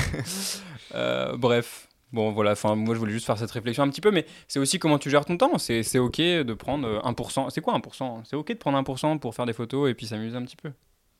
[0.94, 1.88] Euh, bref.
[2.12, 4.58] Bon, voilà, enfin, moi je voulais juste faire cette réflexion un petit peu, mais c'est
[4.58, 5.56] aussi comment tu gères ton temps.
[5.58, 7.48] C'est c'est ok de prendre euh, 1%.
[7.50, 10.36] C'est quoi 1% C'est ok de prendre 1% pour faire des photos et puis s'amuser
[10.36, 10.72] un petit peu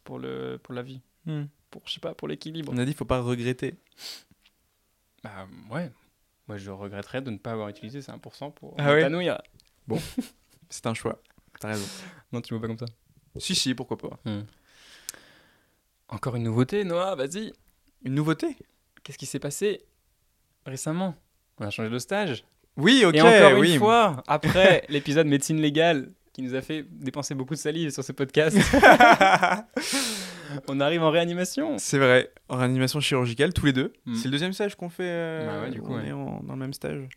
[0.05, 1.01] pour, le, pour la vie.
[1.25, 1.45] Hmm.
[1.71, 2.73] Pour, je sais pas, pour l'équilibre.
[2.75, 3.75] On a dit, faut pas regretter.
[5.25, 5.91] Bah ouais.
[6.49, 8.97] Moi je regretterais de ne pas avoir utilisé ces 1% pour Ah ouais?
[8.97, 9.41] m'épanouir.
[10.69, 11.23] C'est un choix.
[11.61, 11.87] T'as raison.
[12.33, 12.87] Non, tu vois pas comme ça.
[13.39, 14.19] Si, si, pourquoi pas.
[16.09, 17.53] Encore une nouveauté, Noah, vas-y.
[18.05, 18.57] Une nouveauté?
[19.03, 19.85] Qu'est-ce qui s'est passé?
[20.67, 21.15] Récemment
[21.59, 22.45] On a changé de stage.
[22.77, 23.75] Oui, ok, Et encore oui.
[23.75, 28.03] une fois, après l'épisode médecine légale qui nous a fait dépenser beaucoup de salive sur
[28.03, 28.57] ce podcast,
[30.69, 31.77] on arrive en réanimation.
[31.79, 33.93] C'est vrai, en réanimation chirurgicale, tous les deux.
[34.07, 34.15] Mm.
[34.17, 35.05] C'est le deuxième stage qu'on fait.
[35.07, 36.09] euh, Bah ouais, du coup, on ouais.
[36.09, 37.09] est en- dans le même stage.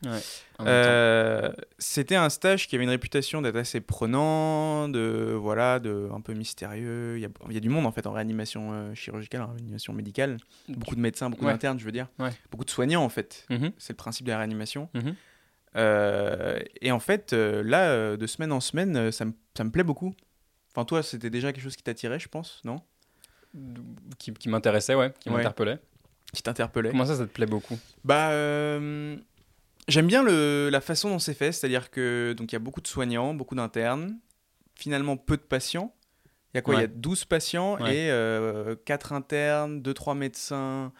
[0.61, 6.21] Euh, C'était un stage qui avait une réputation d'être assez prenant, de voilà, de un
[6.21, 7.17] peu mystérieux.
[7.17, 9.47] Il y a, il y a du monde en fait en réanimation euh, chirurgicale, en
[9.53, 10.37] réanimation médicale.
[10.69, 12.07] Beaucoup de médecins, beaucoup d'internes, je veux dire.
[12.51, 13.45] Beaucoup de soignants en fait.
[13.49, 14.89] Mhm, C'est le principe de la réanimation.
[14.93, 15.15] mhm.
[16.81, 20.13] Et en fait, là, de semaine en semaine, ça me, ça me plaît beaucoup.
[20.73, 22.77] Enfin, toi, c'était déjà quelque chose qui t'attirait, je pense, non?
[24.17, 25.37] Qui, qui m'intéressait, ouais, qui Ouais.
[25.37, 25.79] m'interpellait.
[26.33, 27.77] Qui t'interpellait Comment ça, ça te plaît beaucoup?
[28.03, 29.15] Bah, euh,
[29.87, 32.81] j'aime bien le, la façon dont c'est fait, c'est-à-dire que donc il y a beaucoup
[32.81, 34.17] de soignants, beaucoup d'internes,
[34.75, 35.93] finalement peu de patients.
[36.53, 36.75] Il y a quoi?
[36.75, 36.93] Il y a Ouais.
[36.93, 38.07] 12 patients Ouais.
[38.07, 40.91] et 4 internes, 2-3 médecins,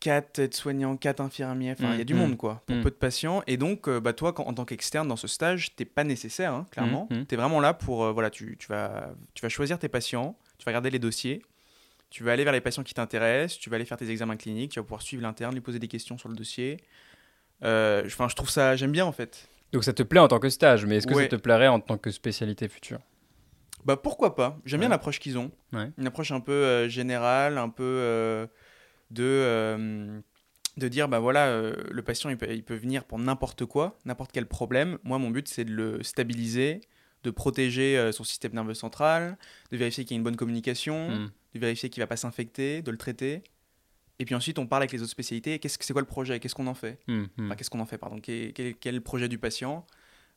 [0.00, 1.72] 4 aides-soignants, 4 infirmiers.
[1.72, 2.80] Enfin, il y a du Mm, monde, quoi, pour mm.
[2.82, 3.42] peu de patients.
[3.48, 6.52] Et donc, euh, bah, toi, quand- en tant qu'externe dans ce stage, t'es pas nécessaire,
[6.52, 7.08] hein, clairement.
[7.28, 10.36] Tu es vraiment là pour, euh, voilà, tu, tu, vas, tu vas choisir tes patients,
[10.58, 11.42] tu vas regarder les dossiers.
[12.10, 14.72] Tu vas aller vers les patients qui t'intéressent, tu vas aller faire tes examens cliniques,
[14.72, 16.78] tu vas pouvoir suivre l'interne, lui poser des questions sur le dossier.
[17.64, 19.48] Euh, Enfin, je trouve ça, j'aime bien en fait.
[19.72, 21.24] Donc ça te plaît en tant que stage, mais est-ce que Ouais.
[21.24, 23.00] ça te plairait en tant que spécialité future?
[23.84, 24.58] Bah pourquoi pas?
[24.64, 25.50] J'aime bien l'approche qu'ils ont.
[25.72, 25.90] Ouais.
[25.98, 28.46] Une approche un peu euh, générale, un peu euh,
[29.10, 30.20] de euh,
[30.78, 34.30] de dire bah voilà le patient il peut, il peut venir pour n'importe quoi, n'importe
[34.32, 34.98] quel problème.
[35.04, 36.80] Moi mon but c'est de le stabiliser,
[37.28, 39.36] de protéger euh, son système nerveux central,
[39.70, 41.30] de vérifier qu'il y a une bonne communication, Hmm.
[41.54, 43.42] de vérifier qu'il va pas s'infecter, de le traiter.
[44.18, 45.58] Et puis ensuite, on parle avec les autres spécialités.
[45.58, 46.40] Qu'est-ce que c'est quoi le projet?
[46.40, 46.98] Qu'est-ce qu'on en fait?
[47.06, 47.46] Hmm, hmm.
[47.46, 48.18] Enfin, qu'est-ce qu'on en fait, pardon?
[48.20, 49.86] Quel, quel- quel est le projet du patient?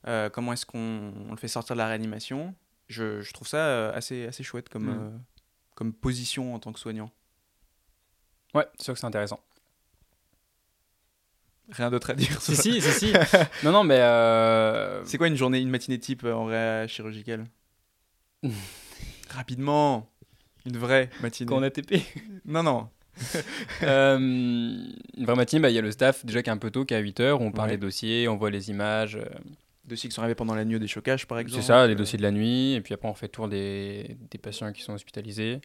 [0.08, 2.54] Euh, Comment est-ce qu'on on le fait sortir de la réanimation?
[2.90, 5.00] Je, je trouve ça euh, assez, assez chouette comme, Mm.
[5.00, 5.18] euh,
[5.76, 7.12] comme position en tant que soignant.
[8.54, 9.40] Ouais, c'est sûr que c'est intéressant.
[11.72, 12.42] Rien d'autre à dire.
[12.42, 13.14] si, si, si, si.
[13.64, 14.00] Non, non, mais.
[14.00, 17.46] euh, C'est quoi une journée, une matinée type euh, en réa chirurgicale
[19.30, 20.10] Rapidement
[20.66, 21.48] Une vraie matinée.
[21.48, 22.02] Quand on a TP.
[22.46, 22.90] Non, non.
[23.84, 26.72] Euh, une vraie matinée, bah, il y a le staff déjà qui est un peu
[26.72, 27.76] tôt, qui est à 8h, on parle Ouais.
[27.76, 29.16] les dossiers, on voit les images.
[29.18, 29.26] euh,
[29.86, 31.62] Dossiers qui sont arrivés pendant la nuit au déchocage, par exemple.
[31.62, 34.38] C'est ça, les dossiers de la nuit, et puis après on fait tour des, des
[34.38, 35.60] patients qui sont hospitalisés.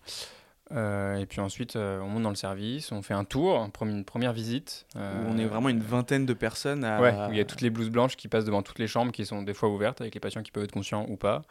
[0.72, 3.68] Euh, et puis ensuite, euh, on monte dans le service, on fait un tour, un
[3.70, 4.86] premier- une première visite.
[4.96, 7.00] Où euh, on est vraiment une vingtaine de personnes à.
[7.00, 9.12] Ouais, où il y a toutes les blouses blanches qui passent devant toutes les chambres
[9.12, 11.42] qui sont des fois ouvertes avec les patients qui peuvent être conscients ou pas.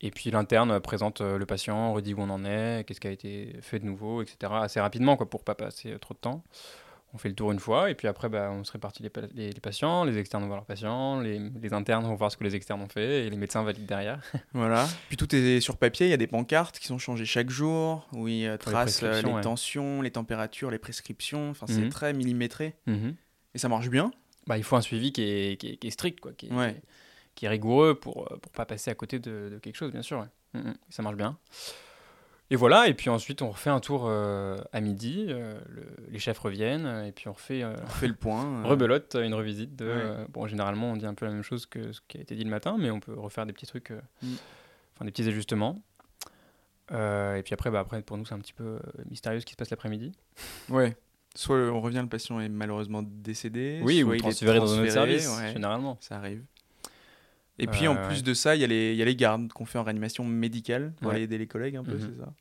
[0.00, 3.56] Et puis l'interne présente le patient, redit où on en est, qu'est-ce qui a été
[3.62, 4.52] fait de nouveau, etc.
[4.62, 6.44] assez rapidement quoi, pour pas passer trop de temps.
[7.14, 9.22] On fait le tour une fois et puis après bah, on se répartit les, pa-
[9.34, 12.36] les- les patients, les externes vont voir leurs patients, les, les internes vont voir ce
[12.36, 14.20] que les externes ont fait et les médecins valident derrière.
[14.52, 14.86] Voilà.
[15.08, 18.06] Puis tout est sur papier, il y a des pancartes qui sont changées chaque jour,
[18.12, 19.40] où ils euh, Pour tracent euh, les, ouais.
[19.40, 21.48] tensions, les températures, les prescriptions.
[21.50, 21.88] Enfin, c'est Mhm.
[21.88, 22.74] très millimétré.
[22.86, 23.14] Mhm.
[23.54, 24.10] Et ça marche bien.
[24.46, 26.52] Bah, il faut un suivi qui est, qui est, qui est strict, quoi, qui est,
[26.52, 26.76] Ouais.
[27.34, 30.02] qui est rigoureux pour ne pour pas passer à côté de, de quelque chose, bien
[30.02, 30.20] sûr.
[30.20, 30.60] ouais.
[30.60, 30.74] Mhm.
[30.90, 31.38] Ça marche bien.
[32.50, 36.18] Et voilà, et puis ensuite on refait un tour euh, à midi, euh, le- les
[36.18, 38.62] chefs reviennent, et puis on refait euh, On fait le point.
[38.64, 39.86] rebelote, une revisite de...
[39.86, 40.26] Ouais.
[40.30, 42.44] bon, généralement on dit un peu la même chose que ce qui a été dit
[42.44, 43.90] le matin, mais on peut refaire des petits trucs,
[44.22, 44.34] Mm.
[44.94, 45.82] enfin des petits ajustements.
[46.90, 48.78] Et puis après, bah, après, pour nous, c'est un petit peu
[49.10, 50.12] mystérieux ce qui se passe l'après-midi.
[50.70, 50.96] Ouais.
[51.34, 53.80] Soit on revient, le patient est malheureusement décédé.
[53.84, 55.98] Oui, soit ou il est transféré dans un autre service, ouais, généralement.
[56.00, 56.42] Ça arrive.
[57.58, 59.16] Et puis en Euh, plus de ça, il y, a les- il y a les
[59.16, 62.00] gardes qu'on fait en réanimation médicale pour aller aider les collègues un peu, Mhm.
[62.00, 62.32] c'est ça?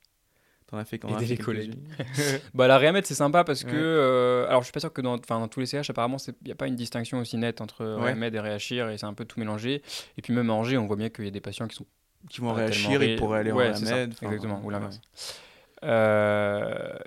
[0.68, 1.76] T'en as fait quand Aider les quelques-unes.
[2.54, 3.70] Bah, la réamed, c'est sympa parce que.
[3.70, 3.76] Ouais.
[3.78, 6.34] euh, alors, je suis pas sûr que dans, enfin, dans tous les CH, apparemment, il
[6.46, 8.12] n'y a pas une distinction aussi nette entre Ouais.
[8.12, 9.82] rémed et réachir et c'est un peu tout mélangé.
[10.18, 11.86] Et puis, même à Angers, on voit bien qu'il y a des patients qui sont.
[12.30, 14.74] Qui vont tellement ils ré- pourraient aller Ouais, en enfin, Exactement, ou ouais.
[14.74, 15.00] l'inverse.
[15.84, 16.98] Euh,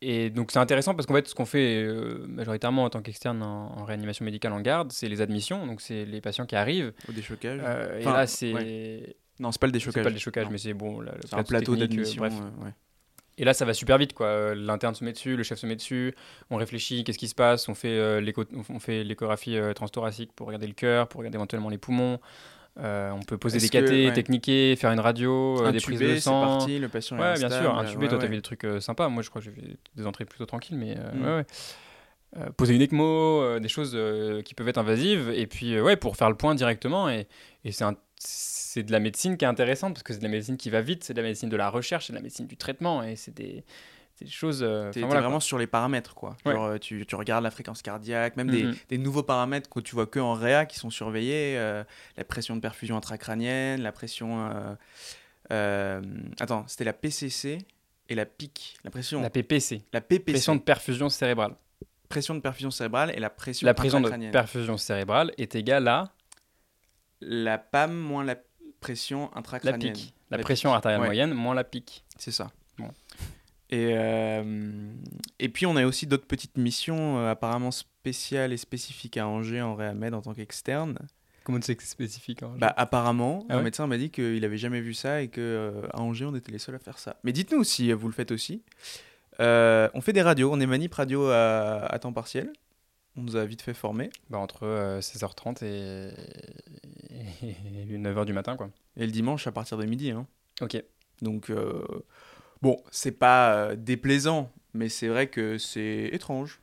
[0.00, 3.42] et donc, c'est intéressant parce qu'en fait, ce qu'on fait euh, majoritairement en tant qu'externe
[3.42, 5.66] en, en réanimation médicale en garde, c'est les admissions.
[5.66, 6.92] Donc, c'est les patients qui arrivent.
[7.08, 7.60] Au déchocage.
[7.64, 9.16] Euh, et Enfin, là, c'est.
[9.40, 10.02] Non, c'est pas le C'est déchocage.
[10.04, 10.50] pas le déchocage, Non.
[10.52, 11.00] mais c'est bon.
[11.00, 12.24] là, le C'est un plateau technique, euh, d'admission.
[12.24, 12.70] euh, ouais.
[13.36, 14.54] Et là, ça va super vite, quoi.
[14.54, 16.14] L'interne se met dessus, le chef se met dessus,
[16.50, 20.68] on réfléchit, qu'est-ce qui se passe, on fait l'écho- on fait l'échographie transthoracique pour regarder
[20.68, 22.20] le cœur, pour regarder éventuellement les poumons.
[22.80, 24.12] Euh, on peut poser des cathés, ouais.
[24.12, 26.40] techniquer, faire une radio, euh, des prises de sang.
[26.58, 28.24] parti, le patient est Ouais, bien sûr, intubé, ouais, toi, ouais.
[28.24, 29.08] t'avais des trucs euh, sympas.
[29.08, 31.44] Moi, je crois que j'ai fait des entrées plutôt tranquilles, mais euh, Mm.
[32.36, 35.82] Euh, poser une ECMO, euh, des choses euh, qui peuvent être invasives, et puis, euh,
[35.84, 37.08] ouais, pour faire le point directement.
[37.08, 37.28] Et,
[37.64, 40.30] et c'est un- c'est de la médecine qui est intéressante, parce que c'est de la
[40.30, 42.48] médecine qui va vite, c'est de la médecine de la recherche, c'est de la médecine
[42.48, 43.62] du traitement, et c'est des,
[44.16, 44.62] c'est des choses.
[44.62, 46.36] euh, voilà, vraiment sur les paramètres, quoi.
[46.44, 46.52] Ouais.
[46.52, 48.56] Genre, euh, tu, tu regardes la fréquence cardiaque, même quoi.
[48.56, 51.82] des, des nouveaux paramètres que tu vois que en réa qui sont surveillés, euh,
[52.16, 54.50] la pression de perfusion intracrânienne, la pression...
[55.50, 56.00] euh,
[56.40, 57.58] attends, c'était la PCC
[58.08, 59.20] et la PIC, la pression...
[59.20, 61.54] La PPC, La PPC, pression de perfusion cérébrale.
[62.08, 66.12] pression de perfusion cérébrale et la pression La pression de perfusion cérébrale est égale à
[67.20, 68.36] La PAM moins la
[68.80, 69.92] pression la intracrânienne.
[69.94, 70.14] pique.
[70.30, 71.06] La, La pression pique, artérielle ouais.
[71.06, 72.04] moyenne moins la pique.
[72.18, 72.50] C'est ça.
[72.78, 72.90] Bon.
[73.70, 74.92] Et, euh,
[75.38, 79.62] et puis on a aussi d'autres petites missions euh, apparemment spéciales et spécifiques à Angers
[79.62, 80.98] en Réamed en tant qu'externe.
[81.44, 83.64] Comment tu sais que c'est spécifique hein, Bah apparemment, Ah un ouais?
[83.64, 86.52] médecin m'a dit qu'il avait jamais vu ça et que euh, à Angers on était
[86.52, 87.16] les seuls à faire ça.
[87.24, 88.62] Mais dites-nous si vous le faites aussi.
[89.40, 92.52] On fait des radios, on est manip radio à, à temps partiel.
[93.16, 94.10] On nous a vite fait former.
[94.30, 96.10] Bah, entre euh, 16h30 et...
[97.42, 98.70] et 9h du matin, quoi.
[98.96, 100.10] Et le dimanche à partir de midi.
[100.10, 100.26] hein.
[100.60, 100.82] Ok.
[101.22, 101.82] Donc euh,
[102.64, 106.60] bon, c'est pas euh, déplaisant, mais c'est vrai que c'est étrange.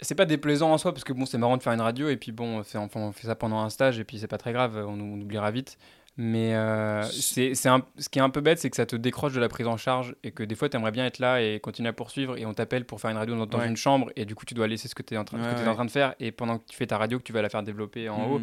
[0.00, 2.16] C'est pas déplaisant en soi, parce que bon, c'est marrant de faire une radio, et
[2.16, 4.38] puis bon, on fait, enfin, on fait ça pendant un stage, et puis c'est pas
[4.38, 5.76] très grave, on, on oubliera vite.
[6.20, 8.96] Mais euh, c'est, c'est un- ce qui est un peu bête, c'est que ça te
[8.96, 11.40] décroche de la prise en charge, et que des fois, tu aimerais bien être là
[11.42, 13.68] et continuer à poursuivre, et on t'appelle pour faire une radio dans, dans Ouais.
[13.68, 15.54] une chambre, et du coup, tu dois laisser ce que tu es, en train, Ouais,
[15.54, 15.68] t'es ouais.
[15.68, 17.48] en train de faire, et pendant que tu fais ta radio, que tu vas la
[17.48, 18.40] faire développer en haut,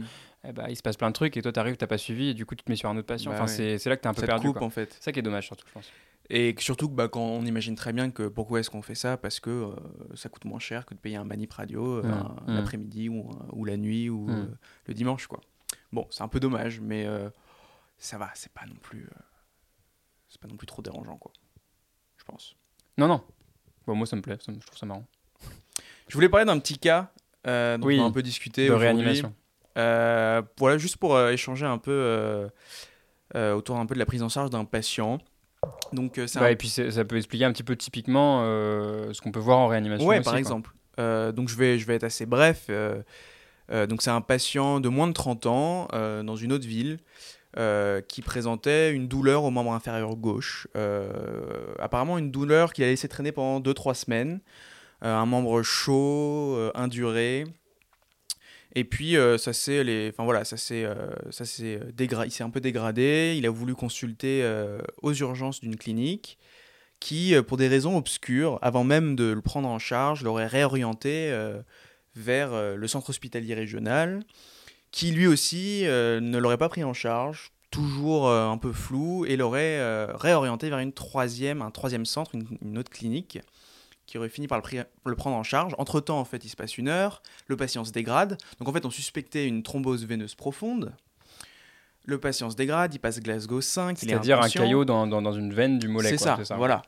[0.48, 2.34] eh ben, il se passe plein de trucs, et toi, t'arrives, t'as pas suivi, et
[2.34, 3.32] du coup, tu te mets sur un autre patient.
[3.32, 4.48] Bah enfin, c'est, c'est là que t'es un peu Ça perdu.
[4.48, 4.68] coupe quoi.
[4.68, 4.94] en fait.
[4.94, 5.90] C'est ça qui est dommage, surtout, je pense.
[6.30, 9.40] Et surtout bah, quand on imagine très bien que pourquoi est-ce qu'on fait ça Parce
[9.40, 9.76] que euh,
[10.16, 13.48] ça coûte moins cher que de payer un manip radio euh, un- l'après-midi ou, un-
[13.52, 14.48] ou la nuit ou euh,
[14.88, 15.28] le dimanche.
[15.28, 15.40] quoi.
[15.92, 17.30] Bon, c'est un peu dommage, mais euh,
[17.98, 19.20] ça va, c'est pas non plus euh,
[20.30, 21.32] c'est pas non plus trop dérangeant quoi.
[22.18, 22.56] Je pense.
[22.98, 23.22] Non, non.
[23.86, 25.06] Bon, moi, ça me plaît, ça me- je trouve ça marrant.
[26.08, 27.12] Je voulais parler d'un petit cas
[27.46, 29.34] euh, dont Oui, on a un peu discuté De réanimation.
[29.78, 32.48] Euh, voilà, juste pour euh, échanger un peu euh,
[33.36, 35.20] euh, autour un peu de la prise en charge d'un patient.
[35.94, 39.22] Donc, euh, c'est un- Et puis ça peut expliquer un petit peu typiquement euh, ce
[39.22, 40.08] qu'on peut voir en réanimation.
[40.08, 40.40] Aussi, par quoi.
[40.40, 40.72] exemple.
[41.00, 42.66] Euh, donc je vais, je vais être assez bref.
[42.70, 43.02] Euh,
[43.88, 45.88] donc c'est un patient de moins de 30 ans
[46.24, 47.00] dans une autre ville
[48.08, 50.68] qui présentait une douleur au membre inférieur gauche.
[51.80, 54.40] Apparemment une douleur qu'il a laissé traîner pendant 2-3 semaines.
[55.02, 57.46] Un membre chaud, induré.
[58.78, 62.32] Et puis euh, ça s'est enfin voilà, ça s'est, euh, ça s'est euh, dégra- il
[62.32, 63.36] s'est un peu dégradé.
[63.38, 64.46] Il a voulu consulter
[65.02, 66.38] aux urgences d'une clinique
[67.00, 71.34] qui, pour des raisons obscures, avant même de le prendre en charge, l'aurait réorienté
[72.16, 74.24] vers le centre hospitalier régional,
[74.92, 80.06] qui lui aussi ne l'aurait pas pris en charge, toujours un peu flou, et l'aurait
[80.16, 83.40] réorienté vers une troisième, un troisième centre, une autre clinique,
[84.16, 84.62] qui aurait fini par
[85.04, 85.76] le, prendre en charge.
[85.78, 88.86] Entre-temps, en fait, il se passe une heure, le patient se dégrade, donc en fait,
[88.86, 90.94] on suspectait une thrombose veineuse profonde.
[92.06, 95.22] Le patient se dégrade, il passe Glasgow 5, il est C'est-à-dire un caillot dans, dans,
[95.22, 96.16] dans une veine du mollet.
[96.16, 96.82] C'est quoi, ça, voilà.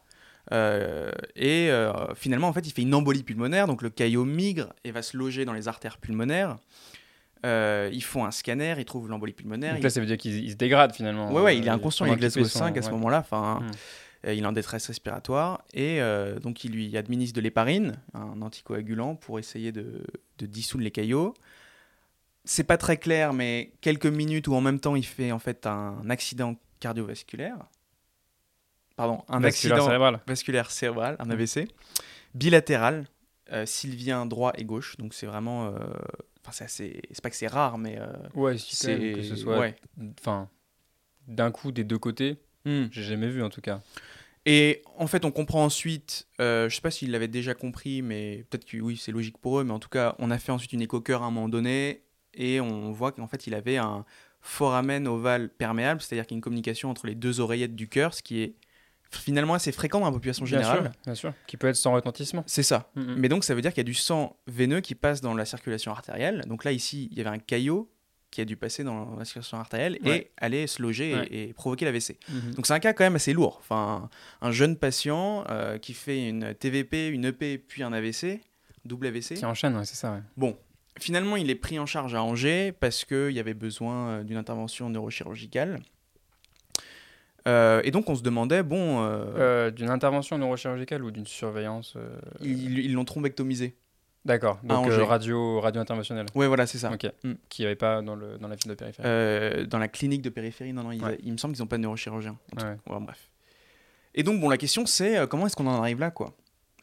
[0.54, 4.72] Euh, et euh, finalement, en fait, il fait une embolie pulmonaire, donc le caillot migre
[4.86, 6.56] et va se loger dans les artères pulmonaires.
[7.46, 9.72] Euh, ils font un scanner, ils trouvent l'embolie pulmonaire.
[9.74, 11.30] Donc il- là, ça veut dire qu'il il se dégrade finalement.
[11.34, 13.20] Ouais, ouais, il est inconscient, il est Glasgow fait son- 5 à ce moment-là.
[13.20, 13.72] Enfin, Mm.
[14.26, 18.42] Euh, il est en détresse respiratoire et euh, donc il lui administre de l'héparine, un
[18.42, 20.04] anticoagulant, pour essayer de,
[20.38, 21.34] de dissoudre les caillots.
[22.46, 25.66] C'est pas très clair, mais quelques minutes où en même temps il fait en fait
[25.68, 27.58] un accident cardiovasculaire.
[28.96, 30.20] Pardon, un Vasculaire accident cérébral.
[30.26, 31.68] vasculaire cérébral, un AVC,
[32.34, 33.06] bilatéral,
[33.52, 34.98] euh, sylvien droit et gauche.
[34.98, 35.78] Donc c'est vraiment, euh,
[36.42, 38.00] enfin c'est assez, c'est pas que c'est rare, mais
[38.34, 39.76] Ouais, c'est que ce soit ouais.
[40.20, 40.50] enfin
[41.28, 42.88] d'un coup des deux côtés, Hmm.
[42.92, 43.82] j'ai jamais vu en tout cas.
[44.46, 48.46] Et en fait, on comprend ensuite, euh, je sais pas s'ils l'avaient déjà compris, mais
[48.50, 50.72] peut-être que oui, c'est logique pour eux, mais en tout cas, on a fait ensuite
[50.74, 52.04] une éco-cœur à un moment donné,
[52.34, 54.06] et on voit qu'en fait, il avait un
[54.40, 58.14] foramen ovale perméable, c'est-à-dire qu'il y a une communication entre les deux oreillettes du cœur,
[58.14, 58.54] ce qui est
[59.12, 60.82] finalement assez fréquent dans la population Bien générale.
[60.84, 62.44] sûr, bien sûr, qui peut être sans retentissement.
[62.48, 62.90] C'est ça.
[62.96, 65.46] Mais donc, ça veut dire qu'il y a du sang veineux qui passe dans la
[65.46, 66.44] circulation artérielle.
[66.48, 67.90] Donc là, ici, il y avait un caillot
[68.38, 70.18] qui a dû passer dans la circulation artérielle Ouais.
[70.18, 71.28] et aller se loger et- Ouais.
[71.32, 72.18] et, provoquer l'AVC.
[72.30, 72.52] Mhm.
[72.54, 73.58] Donc c'est un cas quand même assez lourd.
[73.60, 78.40] Enfin, un jeune patient euh, qui fait une TVP, une EP, puis un AVC,
[78.86, 79.34] double AVC.
[79.34, 80.22] Qui enchaîne, ouais, c'est ça.
[80.36, 80.56] Bon,
[81.00, 84.38] finalement, il est pris en charge à Angers parce qu'il y avait besoin euh, d'une
[84.38, 85.80] intervention neurochirurgicale.
[87.48, 91.96] Euh, et donc on se demandait, bon, euh, Euh, d'une intervention neurochirurgicale ou d'une surveillance
[92.42, 93.76] ils ils l'ont thrombectomisé.
[94.28, 96.26] D'accord, donc euh, radio, radio interventionnelle.
[96.36, 96.92] Ouais, voilà, c'est ça.
[96.92, 97.34] Ok, Mm.
[97.50, 99.08] qui n'y avait pas dans, le, dans la ville de périphérie.
[99.08, 101.18] Euh, dans la clinique de périphérie, non, non, Ouais.
[101.24, 102.38] il me semble qu'ils n'ont pas de neurochirurgien.
[102.58, 102.76] Ouais.
[103.00, 103.30] bref.
[104.16, 106.36] Et donc, bon, la question, c'est euh, comment est-ce qu'on en arrive là, quoi?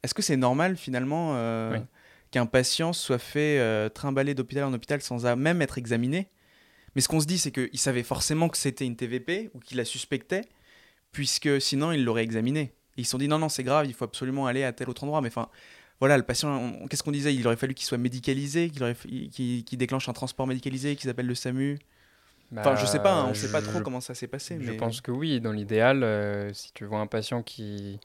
[0.03, 1.33] Est-ce que c'est normal, finalement,
[1.71, 1.79] Oui.
[2.31, 6.29] qu'un patient soit fait trimballer d'hôpital en hôpital sans à même être examiné?
[6.95, 9.77] Mais ce qu'on se dit, c'est qu'il savait forcément que c'était une TVP ou qu'il
[9.77, 10.43] la suspectait,
[11.13, 12.73] puisque sinon, il l'aurait examiné.
[12.97, 14.89] Et ils se sont dit, non, non, c'est grave, il faut absolument aller à tel
[14.89, 15.21] autre endroit.
[15.21, 15.49] Mais enfin,
[16.05, 17.35] voilà, le patient, qu'est-ce qu'on disait?
[17.35, 21.79] Il aurait fallu qu'il soit médicalisé, qu'il déclenche un transport médicalisé, qu'il appelle le SAMU.
[22.55, 24.59] Enfin, je sais pas, hein, on sait pas trop comment ça s'est passé.
[24.61, 24.77] Je mais...
[24.77, 27.99] pense que oui, dans l'idéal, euh, si tu vois un patient qui,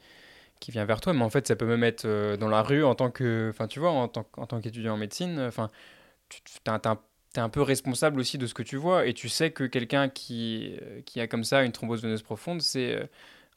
[0.62, 2.86] qui vient vers toi, mais en fait, ça peut même être euh, dans la rue
[2.86, 5.70] en tant que, enfin, tu vois, en tant, en tant qu'étudiant en médecine, enfin,
[6.30, 9.66] tu es un peu responsable aussi de ce que tu vois, et tu sais que
[9.66, 13.04] quelqu'un qui, euh, qui a comme ça une thrombose veineuse profonde, c'est euh,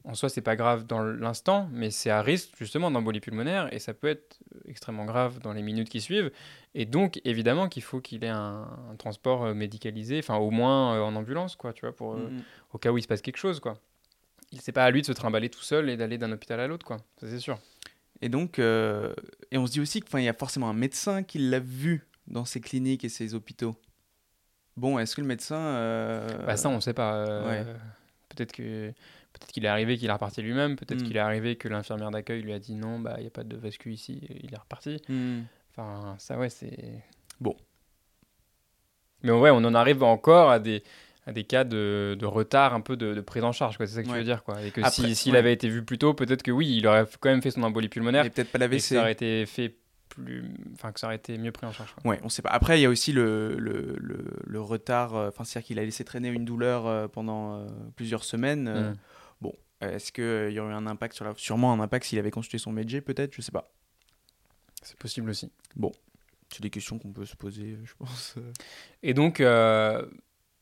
[0.04, 3.78] en soi, c'est pas grave dans l'instant, mais c'est à risque justement d'embolie pulmonaire, et
[3.78, 6.30] ça peut être extrêmement grave dans les minutes qui suivent.
[6.74, 10.94] Et donc, évidemment, qu'il faut qu'il ait un, un transport euh, médicalisé, enfin, au moins
[10.96, 13.22] euh, en ambulance, quoi, tu vois, pour, euh, Mm, au cas où il se passe
[13.22, 13.74] quelque chose, quoi.
[14.50, 16.66] Il c'est pas à lui de se trimballer tout seul et d'aller d'un hôpital à
[16.66, 16.96] l'autre, quoi.
[17.20, 17.58] Ça c'est sûr.
[18.20, 19.14] Et donc, euh,
[19.50, 22.44] et on se dit aussi qu'il y a forcément un médecin qui l'a vu dans
[22.44, 23.74] ces cliniques et ces hôpitaux.
[24.76, 25.56] Bon, est-ce que le médecin.
[25.56, 27.14] euh, Bah ça, on sait pas.
[27.14, 27.72] euh, ouais.
[28.30, 28.92] Peut-être que
[29.32, 30.76] peut-être qu'il est arrivé qu'il est reparti lui-même.
[30.76, 31.06] Peut-être Mm.
[31.06, 33.44] qu'il est arrivé que l'infirmière d'accueil lui a dit non, bah il y a pas
[33.44, 35.00] de vascu ici, et il est reparti.
[35.08, 35.40] hmm.
[35.70, 37.02] Enfin, ça ouais, c'est
[37.40, 37.56] Bon.
[39.22, 40.82] Mais ouais, on en arrive encore à des
[41.24, 43.86] à des cas de, de retard un peu de, de prise en charge, quoi.
[43.86, 44.18] C'est ça que tu Ouais.
[44.18, 44.60] veux dire, quoi.
[44.60, 45.38] Et que si- s'il ouais.
[45.38, 47.88] avait été vu plus tôt, peut-être que oui, il aurait quand même fait son embolie
[47.88, 49.76] pulmonaire Et peut-être pas et que ça aurait été fait
[50.08, 50.42] plus,
[50.74, 51.94] enfin que ça aurait été mieux pris en charge.
[51.94, 52.10] quoi.
[52.10, 52.48] Ouais, on sait pas.
[52.50, 55.14] Après, il y a aussi le, le, le, le retard.
[55.14, 58.66] euh, Enfin, c'est-à-dire qu'il a laissé traîner une douleur euh, pendant euh, plusieurs semaines.
[58.66, 58.96] euh, Mm.
[59.82, 61.32] Bon, euh, est-ce qu'il y aurait eu un impact sur la.
[61.36, 63.70] Sûrement un impact s'il avait consulté son médecin, peut-être, je sais pas.
[64.82, 65.50] C'est possible aussi.
[66.50, 68.34] C'est des questions qu'on peut se poser, euh, je pense.
[68.36, 68.52] euh.
[69.02, 70.04] Et donc, euh,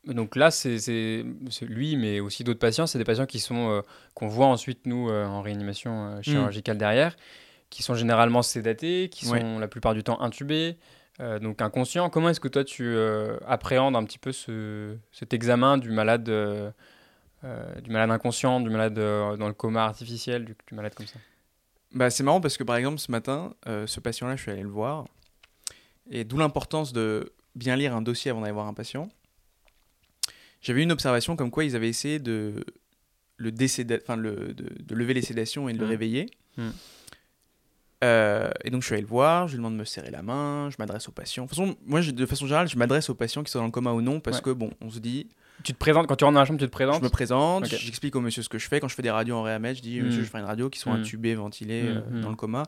[0.06, 1.24] donc là, c'est
[1.62, 2.86] lui, mais aussi d'autres patients.
[2.86, 3.80] C'est des patients qui sont euh,
[4.14, 7.16] qu'on voit ensuite nous euh, en réanimation euh, chirurgicale derrière,
[7.70, 9.58] qui sont généralement sédatés, qui sont Ouais.
[9.58, 10.76] la plupart du temps intubés,
[11.20, 12.08] euh, donc inconscients.
[12.08, 16.28] Comment est-ce que toi tu euh, appréhendes un petit peu ce, cet examen du malade
[17.44, 21.06] euh, du malade inconscient, du malade euh, dans le coma artificiel, du, du malade comme
[21.06, 21.18] ça
[21.92, 24.62] Bah, c'est marrant parce que par exemple ce matin, euh, ce patient-là, je suis allé
[24.62, 25.06] le voir.
[26.10, 29.08] Et d'où l'importance de bien lire un dossier avant d'aller voir un patient.
[30.60, 32.64] J'avais une observation comme quoi ils avaient essayé de,
[33.36, 33.96] le décéda...
[34.02, 35.88] enfin, le, de, de lever les sédations et de le Mm.
[35.88, 36.30] réveiller.
[36.58, 36.68] Mm.
[38.02, 40.22] Euh, et donc je suis allé le voir, je lui demande de me serrer la
[40.22, 41.44] main, je m'adresse au patient.
[41.44, 43.66] De toute façon, moi je- de façon générale, je m'adresse aux patients qui sont dans
[43.66, 44.42] le coma ou non parce Ouais.
[44.44, 45.28] que bon, on se dit,
[45.62, 47.66] Tu te présentes, quand tu rentres dans la chambre, tu te je présentes me présente,
[47.66, 48.80] j'explique au monsieur ce que je fais.
[48.80, 50.06] Quand je fais des radios en réamed, je dis, Mm.
[50.06, 51.00] monsieur, je fais une radio qui sont Mm.
[51.00, 52.20] intubés, ventilés euh, mm.
[52.22, 52.62] dans le coma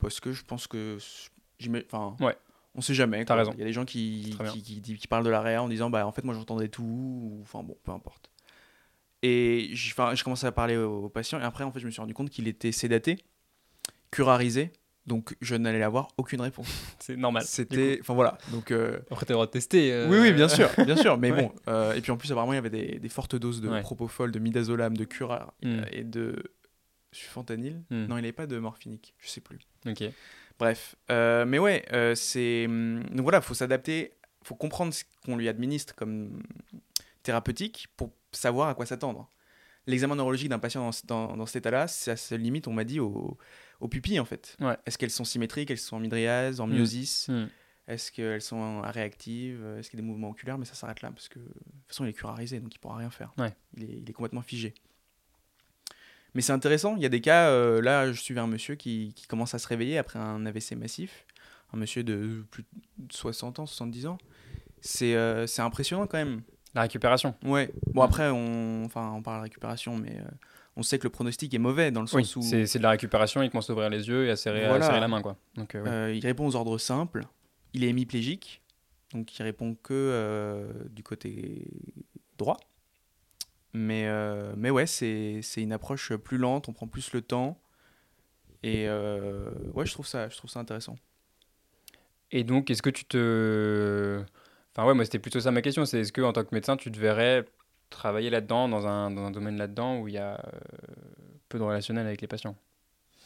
[0.00, 0.98] parce que je pense que
[1.92, 2.36] enfin, Ouais.
[2.74, 3.24] on sait jamais.
[3.24, 3.52] T'as raison.
[3.54, 5.68] Il y a des gens qui, qui, qui, dit- qui parlent de la réa en
[5.68, 8.28] disant, bah en fait moi j'entendais tout, ou enfin bon, peu importe.
[9.22, 12.00] Et j'ai commencé à parler au, au patient et après en fait je me suis
[12.00, 13.18] rendu compte qu'il était sédaté,
[14.12, 14.70] curarisé.
[15.04, 16.68] Donc je n'allais avoir aucune réponse.
[17.00, 17.42] C'est normal.
[17.44, 18.38] C'était, enfin voilà.
[18.52, 19.92] Donc euh, Après, t'as le droit de tester.
[19.92, 21.18] euh, oui, oui, bien sûr, bien sûr.
[21.18, 21.42] Mais Ouais.
[21.42, 23.68] bon, euh, et puis en plus, apparemment, il y avait des, des fortes doses de
[23.68, 23.80] Ouais.
[23.80, 25.66] propofol, de midazolam, de cura Mm.
[25.68, 26.36] euh, et de
[27.12, 27.82] fentanyl.
[27.90, 28.04] Mm.
[28.06, 29.58] Non, il n'y avait pas de morphinique, je sais plus.
[29.86, 30.04] Ok.
[30.58, 34.12] Bref, mais ouais, c'est hum, donc voilà, faut s'adapter,
[34.44, 36.40] faut comprendre ce qu'on lui administre comme
[37.24, 39.28] thérapeutique pour savoir à quoi s'attendre.
[39.88, 43.00] L'examen neurologique d'un patient dans, dans, dans cet état-là, ça se limite, on m'a dit,
[43.00, 43.36] aux,
[43.82, 44.56] aux pupilles en fait.
[44.60, 44.76] Ouais.
[44.86, 46.72] Est-ce qu'elles sont symétriques, elles sont en mydriase, en Mm.
[46.72, 47.46] myosis Hmm.
[47.88, 50.56] est-ce qu'elles sont réactives Est-ce qu'il y a des mouvements oculaires?
[50.58, 52.96] Mais ça s'arrête là, parce que de toute façon, il est curarisé, donc il pourra
[52.96, 53.32] rien faire.
[53.38, 53.52] Ouais.
[53.76, 54.72] Il, est, il est complètement figé.
[56.34, 59.12] Mais c'est intéressant, il y a des cas, euh, là, je suis un monsieur qui,
[59.14, 61.26] qui commence à se réveiller après un AVC massif,
[61.74, 62.64] un monsieur de plus
[62.98, 64.18] de 60 ans, 70 ans.
[64.80, 66.42] C'est euh, c'est impressionnant quand même.
[66.74, 67.34] La récupération.
[67.44, 67.70] Ouais.
[67.92, 70.24] Bon, après, on, enfin, on parle de récupération, mais euh,
[70.76, 72.82] on sait que le pronostic est mauvais dans le Oui, sens où c'est c'est de
[72.82, 74.86] la récupération, il commence à ouvrir les yeux et à serrer, à Voilà.
[74.86, 75.36] serrer la main, quoi.
[75.54, 75.88] Donc, euh, oui.
[75.90, 77.24] Euh, il répond aux ordres simples.
[77.74, 78.62] Il est hémiplégique,
[79.12, 81.66] donc il répond que euh, du côté
[82.38, 82.58] droit.
[83.74, 84.06] Mais,
[84.56, 87.58] mais ouais, c'est c'est une approche plus lente, on prend plus le temps.
[88.62, 90.96] Et ouais, je trouve, ça, je trouve ça intéressant.
[92.30, 94.22] Et donc, est-ce que tu te.
[94.74, 95.84] Enfin, ouais, moi, c'était plutôt ça ma question.
[95.84, 97.44] C'est est-ce que, en tant que médecin, tu te verrais
[97.92, 100.58] travailler là-dedans, dans un, dans un domaine là-dedans où il y a euh,
[101.48, 102.56] peu de relationnel avec les patients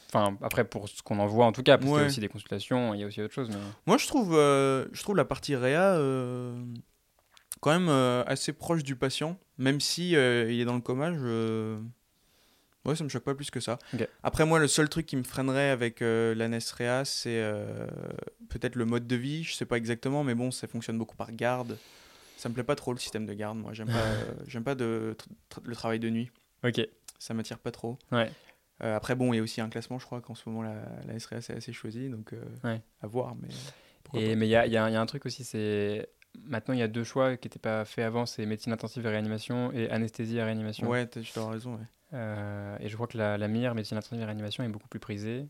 [0.08, 2.20] Enfin, après, pour ce qu'on en voit, en tout cas, parce qu'il y a aussi
[2.20, 3.48] des consultations, il y a aussi autre chose.
[3.50, 3.56] Mais...
[3.86, 6.54] Moi, je trouve, euh, je trouve la partie réa euh,
[7.60, 10.16] quand même euh, assez proche du patient, même si il
[10.60, 11.12] est dans le coma.
[11.12, 11.78] Je...
[12.84, 13.78] Ouais, ça me choque pas plus que ça.
[14.22, 17.42] Après, moi, le seul truc qui me freinerait avec euh, la NES réa, c'est
[18.48, 19.42] peut-être le mode de vie.
[19.42, 21.78] Je sais pas exactement, mais bon, ça fonctionne beaucoup par garde.
[22.36, 23.58] Ça me plaît pas trop le système de garde.
[23.58, 25.16] Moi, j'aime pas, euh, j'aime pas de,
[25.64, 26.30] le travail de nuit.
[26.64, 26.80] Ok.
[27.18, 27.98] Ça m'attire pas trop.
[28.12, 28.30] Ouais.
[28.82, 30.82] Euh, après, bon, il y a aussi un classement, je crois qu'en ce moment, la,
[31.06, 32.82] la SREA, c'est assez choisi, donc euh, Ouais.
[33.00, 33.34] à voir.
[33.34, 33.48] Mais
[34.14, 36.08] il y y a y a un truc aussi, c'est.
[36.44, 39.08] Maintenant, il y a deux choix qui n'étaient pas faits avant c'est médecine intensive et
[39.08, 40.86] réanimation et anesthésie et réanimation.
[40.86, 41.76] Ouais, tu avoir raison.
[41.76, 41.84] Ouais.
[42.12, 45.00] Euh, et je crois que la, la meilleure médecine intensive et réanimation est beaucoup plus
[45.00, 45.48] prisée,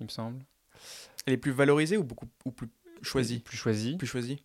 [0.00, 0.42] il me semble.
[1.26, 2.68] Elle est plus valorisée ou beaucoup ou plus
[3.02, 3.40] choisie?
[3.40, 3.96] Plus choisie.
[3.98, 4.42] Plus choisie?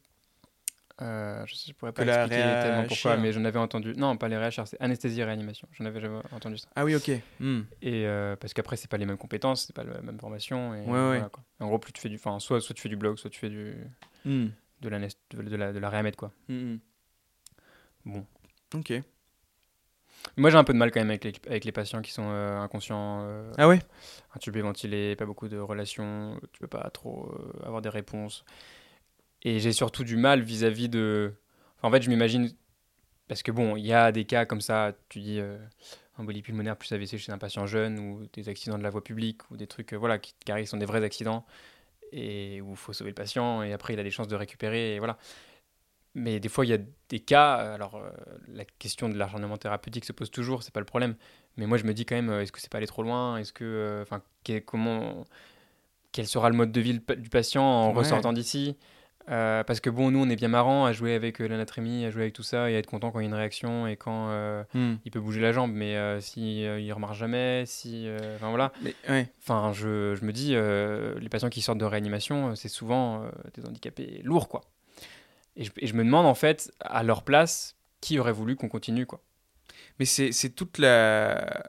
[1.01, 3.93] Euh, je, sais, je pourrais Que pas la expliquer tellement pourquoi, mais j'en avais entendu.
[3.95, 5.67] Non, pas les réachars, c'est anesthésie et réanimation.
[5.73, 6.67] J'en avais jamais entendu ça.
[6.75, 7.11] Ah oui, ok.
[7.39, 7.61] Hmm.
[7.83, 10.73] Et euh, parce qu'après, c'est pas les mêmes compétences, c'est pas la même formation.
[10.73, 11.29] Et Ouais, voilà, ouais.
[11.31, 11.43] quoi.
[11.59, 13.39] En gros, plus tu fais du, enfin, soit, soit tu fais du blog, soit tu
[13.39, 13.75] fais du
[14.25, 14.47] Hmm.
[14.81, 16.31] de la de, la de la réamed, quoi.
[16.49, 16.79] Hmm, hmm.
[18.05, 18.25] Bon.
[18.73, 18.93] Ok.
[20.35, 22.27] Moi, j'ai un peu de mal quand même avec les, avec les patients qui sont
[22.29, 23.79] euh, inconscients, euh, Ah ouais?
[24.35, 28.43] intubés, ventilés, pas beaucoup de relations, tu peux pas trop euh, avoir des réponses.
[29.43, 31.33] Et j'ai surtout du mal vis-à-vis de.
[31.77, 32.51] enfin, en fait, je m'imagine.
[33.27, 35.57] Parce que bon, il y a des cas comme ça, tu dis euh,
[36.17, 39.49] embolie pulmonaire plus AVC chez un patient jeune, ou des accidents de la voie publique,
[39.51, 41.45] ou des trucs euh, voilà, qui, qui sont des vrais accidents,
[42.13, 44.95] et où il faut sauver le patient, et après il a des chances de récupérer,
[44.95, 45.17] et voilà.
[46.15, 48.09] Mais des fois, il y a des cas, euh, alors euh,
[48.47, 51.15] la question de l'acharnement thérapeutique se pose toujours, c'est pas le problème.
[51.57, 53.37] Mais moi, je me dis quand même, est-ce que c'est pas aller trop loin?
[53.37, 53.99] Est-ce que.
[54.01, 54.21] Enfin,
[54.65, 55.25] comment.
[56.11, 57.97] Quel sera le mode de vie du patient en Ouais.
[57.99, 58.77] ressortant d'ici?
[59.29, 62.11] Euh, Parce que bon, nous, on est bien marrant à jouer avec euh, l'anatrémie, à
[62.11, 63.97] jouer avec tout ça, et à être content quand il y a une réaction et
[63.97, 64.95] quand euh, Hmm.
[65.05, 65.71] il peut bouger la jambe.
[65.73, 68.07] Mais euh, si il remarche jamais, si.
[68.35, 68.71] Enfin voilà.
[68.81, 69.29] Mais ouais.
[69.41, 70.53] Enfin, je, je me dis,
[71.21, 73.23] les patients qui sortent de réanimation, c'est souvent
[73.55, 74.61] des handicapés lourds, quoi.
[75.55, 78.69] Et je, et je me demande, en fait, à leur place, qui aurait voulu qu'on
[78.69, 79.21] continue, quoi.
[79.99, 81.63] Mais c'est toute la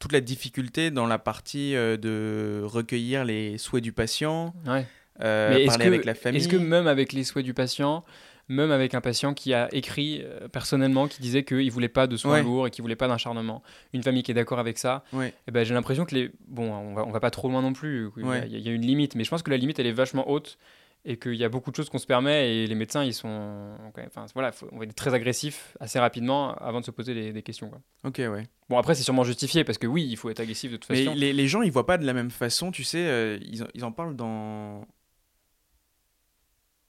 [0.00, 4.86] toute la difficulté dans la partie de recueillir les souhaits du patient, Ouais.
[5.22, 6.40] Euh, Mais est-ce parler que, avec la famille.
[6.40, 8.04] est-ce que même avec les souhaits du patient,
[8.48, 12.06] même avec un patient qui a écrit euh, personnellement, qui disait qu'il ne voulait pas
[12.06, 12.42] de soins Ouais.
[12.42, 15.34] lourds et qu'il voulait pas d'acharnement, une famille qui est d'accord avec ça, Ouais.
[15.46, 16.30] eh ben, j'ai l'impression que les...
[16.46, 18.44] Bon, on va, on va pas trop loin non plus, il y a- Ouais.
[18.50, 20.56] il y, a une limite, mais je pense que la limite, elle est vachement haute
[21.04, 23.76] et qu'il y a beaucoup de choses qu'on se permet et les médecins ils sont
[23.96, 27.32] enfin voilà faut- on va être très agressif assez rapidement avant de se poser des,
[27.32, 27.78] des questions quoi.
[28.02, 28.42] Ok, ouais.
[28.68, 31.04] bon après c'est sûrement justifié parce que oui il faut être agressif de toute Mais
[31.04, 33.62] façon les, les gens, ils voient pas de la même façon, tu sais, euh, ils,
[33.62, 34.84] en- ils en parlent dans.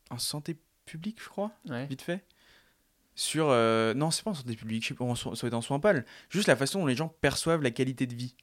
[0.09, 1.85] En santé publique, je crois, Ouais.
[1.85, 2.23] vite fait.
[3.15, 3.47] Sur.
[3.49, 5.61] euh, Non, c'est pas en santé publique, je sais pas, en so- ça être en
[5.61, 6.05] soins pâles.
[6.29, 8.35] Juste la façon dont les gens perçoivent la qualité de vie.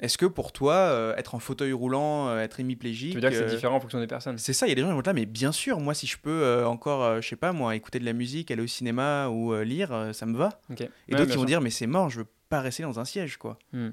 [0.00, 3.10] Est-ce que pour toi, euh, être en fauteuil roulant, euh, être hémiplégique.
[3.10, 4.74] tu veux dire que c'est différent en fonction des personnes C'est ça, il y a
[4.76, 7.28] des gens qui vont être là, mais bien sûr, moi, si je peux encore, je
[7.28, 10.60] sais pas, moi, écouter de la musique, aller au cinéma ou lire, ça me va.
[10.70, 11.44] Et Ouais, d'autres qui vont sûr.
[11.46, 13.58] dire, mais c'est mort, je veux pas rester dans un siège, quoi.
[13.72, 13.90] Hmm.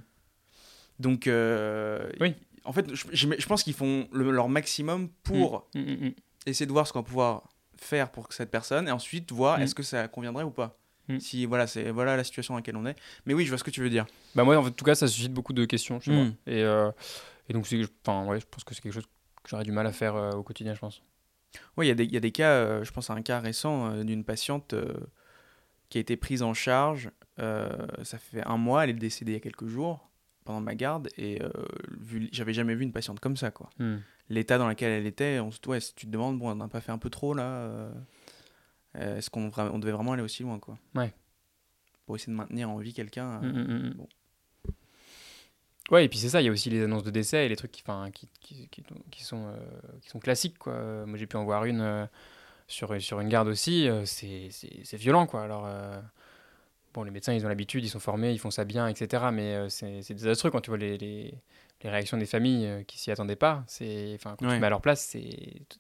[1.00, 2.36] Donc, euh, Oui.
[2.66, 6.14] En fait, je, pense qu'ils font le- leur maximum pour Mm, mm, mm.
[6.46, 9.76] essayer de voir ce qu'on va pouvoir faire pour cette personne et ensuite voir est-ce
[9.76, 10.78] que ça conviendrait ou pas.
[11.20, 12.96] Si voilà, c'est voilà la situation dans laquelle on est.
[13.28, 14.08] Mais oui, je vois ce que tu veux dire.
[14.34, 16.90] Bah moi en tout cas ça suscite beaucoup de questions chez moi et, euh,
[17.48, 17.68] et donc
[18.06, 19.06] enfin ouais je pense que c'est quelque chose
[19.44, 21.04] que j'aurais du mal à faire euh, au quotidien je pense
[21.78, 23.22] Oui, il y, a des- il y a des cas, euh, je pense à un
[23.22, 24.74] cas récent euh, d'une patiente
[25.90, 27.12] qui a été prise en charge.
[27.38, 30.10] ça fait un mois, elle est décédée il y a quelques jours
[30.46, 31.50] pendant ma garde et euh,
[32.00, 33.70] vu- j'avais jamais vu une patiente comme ça, quoi.
[33.80, 33.98] Hmm.
[34.30, 36.68] L'état dans lequel elle était, on se, ouais, si tu te demandes, bon, on n'a
[36.68, 37.92] pas fait un peu trop là euh,
[38.96, 40.78] euh, Est-ce qu'on on devait vraiment aller aussi loin, quoi?
[40.96, 41.14] Ouais.
[42.06, 43.44] Pour essayer de maintenir en vie quelqu'un.
[43.44, 43.94] euh, Mm, mm, mm.
[43.96, 44.08] bon.
[45.92, 47.56] Ouais, et puis c'est ça, il y a aussi les annonces de décès et les
[47.56, 47.84] trucs qui,
[48.14, 49.54] qui, qui, qui, qui sont,
[50.02, 50.58] qui sont classiques.
[50.58, 51.06] Quoi.
[51.06, 52.10] Moi j'ai pu en voir une
[52.68, 55.28] sur, sur une garde aussi, c'est violent.
[55.28, 55.44] Quoi.
[55.44, 55.68] Alors,
[56.96, 59.26] bon, les médecins ils ont l'habitude, ils sont formés, ils font ça bien, etc.
[59.32, 61.34] Mais euh, c'est désastreux quand tu vois les, les,
[61.84, 63.64] les réactions des familles euh, qui s'y attendaient pas.
[63.68, 64.60] C'est- Enfin, Quand tu Ouais.
[64.60, 65.30] mets à leur place, c'est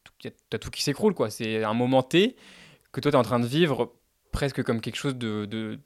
[0.03, 1.15] tout- t'as tout qui s'écroule.
[1.15, 1.29] quoi.
[1.31, 2.35] C'est un moment T
[2.91, 3.93] que toi tu es en train de vivre
[4.31, 5.79] presque comme quelque chose de, de,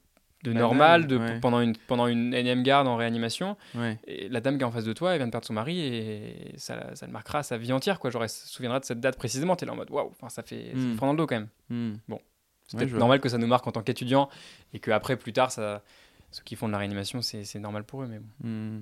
[0.54, 1.40] normal de, ouais.
[1.42, 3.58] pendant, une, pendant une énième garde en réanimation.
[3.76, 4.00] Ouais.
[4.08, 5.80] Et la dame qui est en face de toi, elle vient de perdre son mari
[5.82, 8.00] et ça, ça le marquera sa vie entière.
[8.00, 8.10] Quoi.
[8.10, 9.56] Genre, elle se souviendra de cette date précisément.
[9.56, 10.92] T'es là en mode waouh, ça fait, ça Mm.
[10.92, 11.50] fait prendre le dos quand même.
[11.70, 11.96] Hmm.
[12.70, 13.00] C'est Ouais, vois.
[13.00, 14.30] normal que ça nous marque en tant qu'étudiant
[14.74, 15.84] et qu'après, plus tard, ça,
[16.32, 18.08] ceux qui font de la réanimation, c'est normal pour eux.
[18.08, 18.82] Mais bon, Hmm.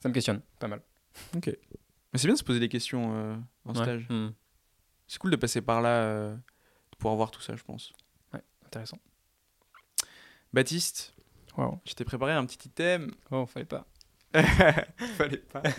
[0.00, 0.80] ça me questionne pas mal.
[1.34, 3.82] Mais c'est bien de se poser des questions euh, en Ouais.
[3.82, 4.06] stage.
[4.08, 4.28] Mm.
[5.06, 7.92] C'est cool de passer par là, euh, de pouvoir voir tout ça, je pense.
[8.64, 8.98] Intéressant.
[10.52, 11.14] Baptiste,
[11.56, 11.78] Waouh.
[11.86, 13.10] je t'ai préparé un petit item.
[13.30, 13.86] Oh, fallait pas.
[15.16, 15.62] Fallait pas.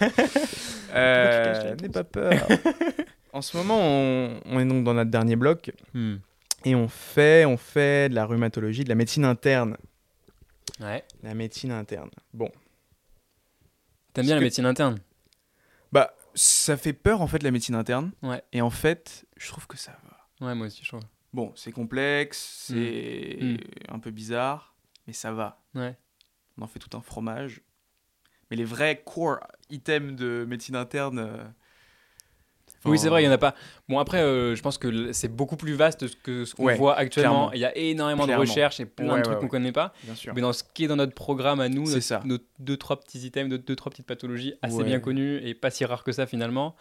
[0.93, 2.31] Euh, N'aie pas peur.
[3.33, 6.15] en ce moment, on, on est donc dans notre dernier bloc Hmm.
[6.65, 9.77] Et on fait, on fait de la rhumatologie, de la médecine interne.
[10.79, 11.03] Ouais.
[11.23, 12.09] La médecine interne.
[12.33, 12.51] Bon,
[14.13, 14.99] T'aimes bien la médecine interne?
[15.91, 18.11] Bah ça fait peur en fait la médecine interne.
[18.21, 18.43] Ouais.
[18.51, 20.47] Et en fait, je trouve que ça va.
[20.47, 21.01] Ouais, moi aussi, je trouve.
[21.33, 23.57] Bon, c'est complexe, c'est Mm.
[23.89, 24.75] un peu bizarre,
[25.07, 25.63] mais ça va.
[25.75, 25.95] Ouais.
[26.57, 27.61] On en fait tout un fromage.
[28.49, 29.39] Mais les vrais core
[29.69, 31.53] items de médecine interne.
[32.85, 33.53] Oui, c'est vrai, il y en a pas.
[33.89, 36.95] Bon, après, euh, je pense que c'est beaucoup plus vaste que ce qu'on Ouais, voit
[36.95, 37.51] actuellement.
[37.51, 38.43] Il y a énormément Clairement.
[38.43, 39.49] de recherches et plein Ouais, de trucs ouais, qu'on ouais.
[39.49, 39.93] connaît pas.
[40.03, 40.33] Bien sûr.
[40.35, 42.21] Mais dans ce qui est dans notre programme à nous, C'est notre- ça.
[42.25, 45.69] nos deux, trois petits items, deux, deux, trois petites pathologies assez bien connues et pas
[45.71, 46.75] si rares que ça finalement.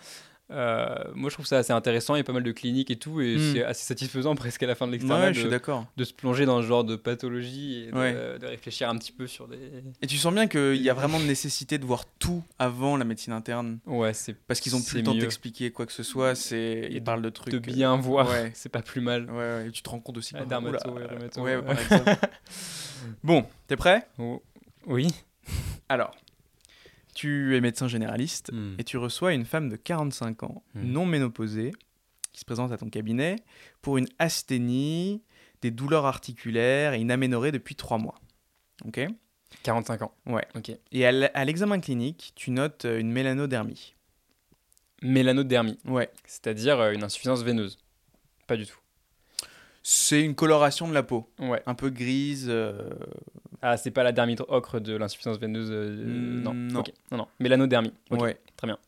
[0.52, 2.14] Euh, moi, je trouve ça assez intéressant.
[2.14, 3.52] Il y a pas mal de cliniques et tout, et Hmm.
[3.52, 5.60] c'est assez satisfaisant presque à la fin de Ouais, l'externat suis de,
[5.96, 8.38] de se plonger dans ce genre de pathologie et de, Ouais.
[8.38, 9.58] de réfléchir un petit peu sur des.
[10.02, 13.04] Et tu sens bien qu'il y a vraiment de nécessité de voir tout avant la
[13.04, 13.78] médecine interne.
[13.86, 16.34] Ouais, c'est Parce qu'ils ont plus le temps d'expliquer quoi que ce soit.
[16.36, 16.88] C'est...
[16.92, 17.52] Ils parlent de trucs.
[17.52, 18.28] de euh, bien voir.
[18.30, 18.52] ouais.
[18.54, 19.28] C'est pas plus mal.
[19.30, 20.34] Ouais, ouais, et tu te rends compte aussi.
[20.36, 21.76] Ah, dermato oula, et rhumato, ouais, ouais.
[23.24, 24.06] bon, t'es prêt?
[24.18, 24.42] Oh.
[24.86, 25.08] Oui.
[25.88, 26.14] Alors,
[27.16, 28.74] tu es médecin généraliste Hmm.
[28.78, 30.82] et tu reçois une femme de 45 ans, Mm.
[30.92, 31.72] non ménopausée,
[32.32, 33.36] qui se présente à ton cabinet
[33.82, 35.22] pour une asthénie,
[35.62, 38.20] des douleurs articulaires et une aménorrhée depuis 3 mois.
[38.84, 39.00] Ok?
[39.62, 40.12] 45 ans.
[40.26, 40.46] Ouais.
[40.54, 40.70] Ok.
[40.92, 43.94] Et à l'examen clinique, tu notes euh, une mélanodermie.
[45.02, 46.10] Mélanodermie, Ouais.
[46.26, 47.78] c'est-à-dire euh, une insuffisance veineuse.
[48.46, 48.78] Pas du tout.
[49.88, 51.62] C'est une coloration de la peau, Ouais.
[51.64, 52.46] un peu grise.
[52.48, 52.90] euh,
[53.62, 56.54] Ah, c'est pas la dermite ocre de l'insuffisance veineuse euh, Mm, Non.
[56.54, 56.80] non.
[56.80, 56.92] Ok.
[57.12, 57.28] Non, non.
[58.10, 58.36] Ouais.
[58.56, 58.78] Très bien.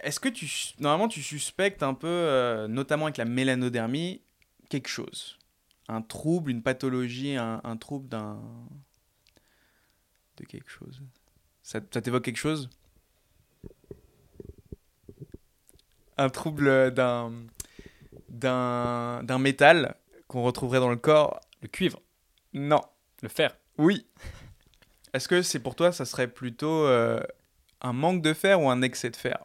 [0.00, 4.20] Est-ce que tu normalement tu suspectes un peu, euh, notamment avec la mélanodermie,
[4.68, 5.38] quelque chose,
[5.88, 8.40] un trouble, une pathologie, un, un trouble d'un
[10.38, 11.00] de quelque chose?
[11.62, 12.68] Ça, ça t'évoque quelque chose?
[16.16, 17.32] Un trouble d'un
[18.38, 19.94] d'un métal
[20.28, 22.00] qu'on retrouverait dans le corps Le cuivre,
[22.52, 22.80] Non.
[23.22, 23.56] le fer.
[23.78, 24.06] Oui.
[25.12, 27.20] Est-ce que c'est pour toi, ça serait plutôt euh,
[27.80, 29.44] un manque de fer ou un excès de fer?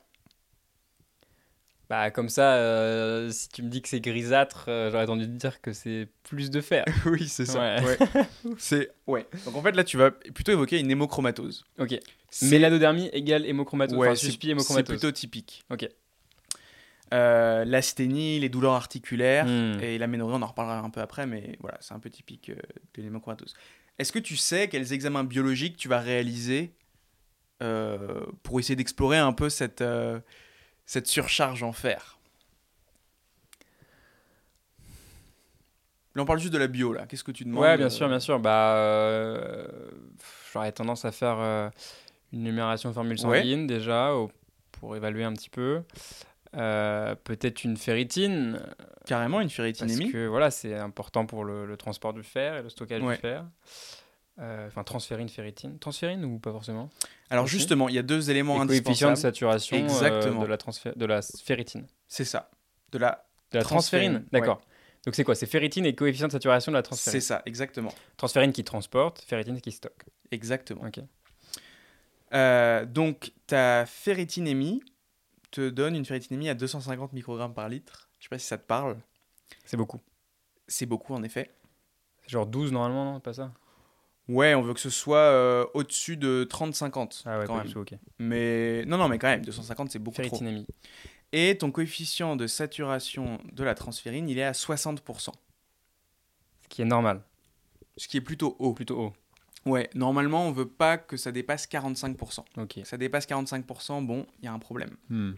[1.90, 5.32] Bah, comme ça, euh, si tu me dis que c'est grisâtre, euh, j'aurais entendu te
[5.32, 6.86] dire que c'est plus de fer.
[7.08, 7.82] Oui, c'est Ouais.
[7.84, 7.98] Ouais.
[8.60, 9.26] c'est ouais.
[9.46, 11.66] Donc en fait là, tu vas plutôt évoquer une hémochromatose.
[11.80, 12.00] ok.
[12.44, 13.98] Mélanodermie égale hémochromatose.
[13.98, 15.64] Ouais, enfin, c'est plutôt typique.
[15.72, 15.90] Ok.
[17.14, 19.80] Euh, L'asthénie, les douleurs articulaires Hmm.
[19.82, 22.56] et l'aménorrhée, on en reparlera un peu après, mais voilà, c'est un peu typique euh,
[22.94, 23.56] de l'hémochromatose.
[23.98, 26.74] Est-ce que tu sais quels examens biologiques tu vas réaliser
[27.64, 29.84] euh, pour essayer d'explorer un peu cette,
[30.86, 32.18] cette surcharge en fer?
[36.16, 37.06] Là, on parle juste de la bio, là.
[37.06, 38.40] Qu'est-ce que tu demandes Ouais, bien sûr, bien sûr.
[38.40, 39.54] Bah,
[40.54, 41.72] j'aurais tendance à faire
[42.34, 43.40] une numération de formule Ouais.
[43.40, 44.32] sanguine déjà au-
[44.72, 45.82] pour évaluer un petit peu.
[46.56, 48.60] Euh, Peut-être une ferritine
[49.06, 50.12] Carrément, une parce ferritinémie.
[50.12, 53.16] que voilà, c'est important pour le, le transport du fer et le stockage Ouais.
[53.16, 53.46] du fer.
[54.40, 55.78] Euh, Enfin, transférine, ferritine.
[55.80, 56.90] Transférine ou pas forcément?
[57.30, 57.58] Alors, aussi.
[57.58, 59.18] justement, il y a deux éléments Et coefficient de indispensables.
[59.18, 60.42] saturation euh, Exactement.
[60.42, 60.58] de, la
[60.96, 61.86] de la ferritine.
[62.08, 62.50] C'est ça.
[62.92, 63.26] De la...
[63.52, 64.62] De la Transférine, transférine, d'accord.
[65.06, 65.34] Donc c'est quoi?
[65.36, 67.22] C'est ferritine et coefficient de saturation de la C'est transférine.
[67.22, 67.94] ça, exactement.
[68.18, 70.04] Transférine qui transporte, ferritine qui stocke.
[70.32, 70.82] Exactement.
[70.86, 71.00] Ok.
[72.94, 74.84] Donc, ta ferritinémie
[75.52, 78.10] te donne une ferritinémie à 250 microgrammes par litre.
[78.20, 78.98] Je sais pas si ça te parle.
[79.66, 80.00] C'est beaucoup.
[80.68, 81.52] C'est beaucoup, en effet.
[82.24, 83.52] C'est genre 12 normalement, non Pas ça?
[84.28, 87.68] Ouais, on veut que ce soit euh, au-dessus de 30-50 Ah ouais, quand pas même.
[87.68, 87.96] du tout, ok.
[88.20, 90.24] Mais non, non, mais quand même, 250 c'est beaucoup trop.
[90.24, 90.68] Ferritinémie.
[91.32, 95.32] Et ton coefficient de saturation de la transférine, il est à 60%,
[96.62, 97.24] Ce qui est normal,
[97.98, 98.74] ce qui est plutôt haut.
[98.74, 99.14] plutôt haut.
[99.70, 102.44] Ouais, normalement, on veut pas que ça dépasse 45%.
[102.58, 102.80] Ok.
[102.84, 104.98] Ça dépasse 45%, bon, il y a un problème.
[105.10, 105.34] Hmm.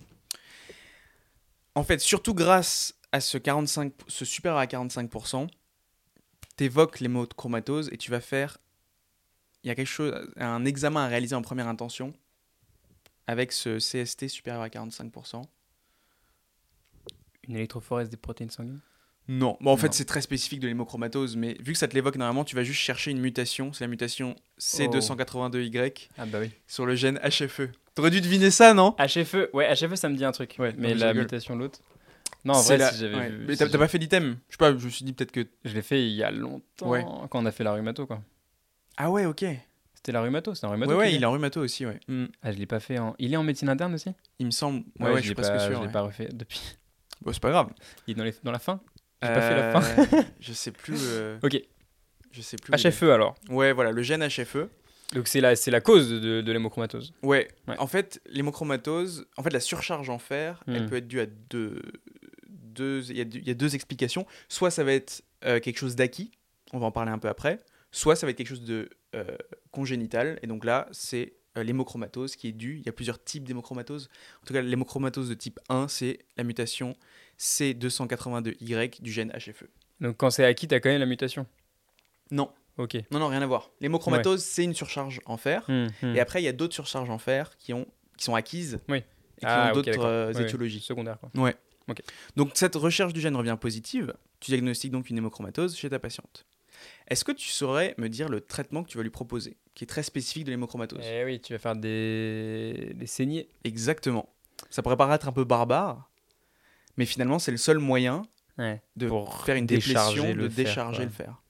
[1.75, 5.49] En fait, surtout grâce à ce 45, ce supérieur à 45%,
[6.55, 8.57] t'évoques les mots de chromatose et tu vas faire,
[9.63, 12.13] il y a quelque chose, un examen à réaliser en première intention
[13.27, 15.43] avec ce CST supérieur à 45%.
[17.47, 18.82] Une électrophorèse des protéines sanguines?
[19.28, 22.15] Non, bon, en fait c'est très spécifique de l'hémochromatose, mais vu que ça te l'évoque
[22.17, 26.51] normalement, tu vas juste chercher une mutation, c'est la mutation C282Y Ah bah oui.
[26.67, 27.69] sur le gène HFE.
[27.95, 28.95] T'aurais dû deviner ça, non?
[28.99, 30.55] HFE, ouais, HFE ça me dit un truc.
[30.59, 31.80] Ouais, mais la mutation l'autre
[32.45, 33.30] Non, en vrai, la- si j'avais ouais.
[33.30, 33.45] vu.
[33.47, 34.38] Mais si t'as pas fait l'item?
[34.49, 35.45] Je sais pas, je me suis dit peut-être que.
[35.65, 37.03] Je l'ai fait il y a longtemps, Ouais.
[37.30, 38.22] quand on a fait la rhumato, quoi.
[38.97, 39.45] Ah ouais, ok.
[39.93, 40.97] C'était la rhumato, c'est un rhumato.
[40.97, 41.99] ouais, il est en rhumato aussi, ouais.
[42.07, 42.26] Hmm.
[42.41, 43.15] Ah, je l'ai pas fait en.
[43.19, 44.09] Il est en médecine interne aussi?
[44.39, 44.84] Il me semble.
[44.99, 45.80] Ouais, ouais, je suis presque pas, sûr.
[45.80, 46.59] Je l'ai pas refait depuis.
[47.22, 47.69] Bon, c'est pas grave.
[48.07, 48.34] Il est dans, les...
[48.43, 48.80] dans la fin?
[49.22, 50.01] J'ai pas fait la fin.
[50.15, 50.97] Euh, je sais plus.
[51.03, 51.61] euh, Ok.
[52.32, 52.74] Je sais plus.
[52.74, 53.36] HFE alors.
[53.49, 54.67] Ouais, voilà, le gène HFE.
[55.13, 57.13] Donc c'est la, c'est la cause de, de l'hémochromatose.
[57.22, 57.49] Ouais.
[57.67, 57.76] Ouais.
[57.78, 60.89] En fait, l'hémochromatose, en fait, la surcharge en fer, elle Hmm.
[60.89, 61.82] peut être due à deux.
[62.49, 64.26] deux il, y a deux il y a deux explications.
[64.47, 66.32] Soit ça va être euh, quelque chose d'acquis,
[66.72, 67.59] on va en parler un peu après.
[67.91, 69.26] Soit ça va être quelque chose de euh,
[69.72, 70.39] congénital.
[70.43, 72.78] Et donc là, c'est euh, l'hémochromatose qui est due.
[72.80, 74.09] Il y a plusieurs types d'hémochromatose.
[74.41, 76.95] En tout cas, l'hémochromatose de type 1, c'est la mutation
[77.41, 79.65] C282Y du gène HFE.
[79.99, 81.45] Donc quand c'est acquis, t'as quand même la mutation?
[82.29, 82.95] Non, Ok.
[83.11, 83.71] non, non, rien à voir.
[83.81, 85.65] L'hémochromatose, c'est une surcharge en fer.
[85.67, 86.15] Hmm, hmm.
[86.15, 87.85] Et après, il y a d'autres surcharges en fer qui, ont,
[88.17, 88.97] qui sont acquises Oui.
[88.97, 89.01] et
[89.41, 90.43] qui Ah, ont d'autres euh, Ouais, ouais.
[90.43, 90.79] étiologies.
[90.79, 91.29] Secondaire quoi.
[92.37, 94.13] Donc, cette recherche du gène revient positive.
[94.39, 96.45] Tu diagnostiques donc une hémochromatose chez ta patiente.
[97.09, 99.87] Est-ce que tu saurais me dire le traitement que tu vas lui proposer, qui est
[99.87, 101.03] très spécifique de l'hémochromatose?
[101.03, 103.49] Eh oui, tu vas faire des, des saignées.
[103.65, 104.29] Exactement.
[104.69, 106.09] Ça pourrait paraître un peu barbare,
[106.97, 108.23] mais finalement, c'est le seul moyen
[108.57, 108.81] Ouais.
[108.97, 109.93] de Pour faire une le de fer,
[110.65, 111.41] décharger le fer.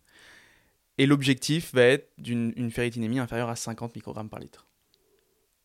[0.97, 4.67] Et l'objectif va être d'une une ferritinémie inférieure à 50 microgrammes par litre.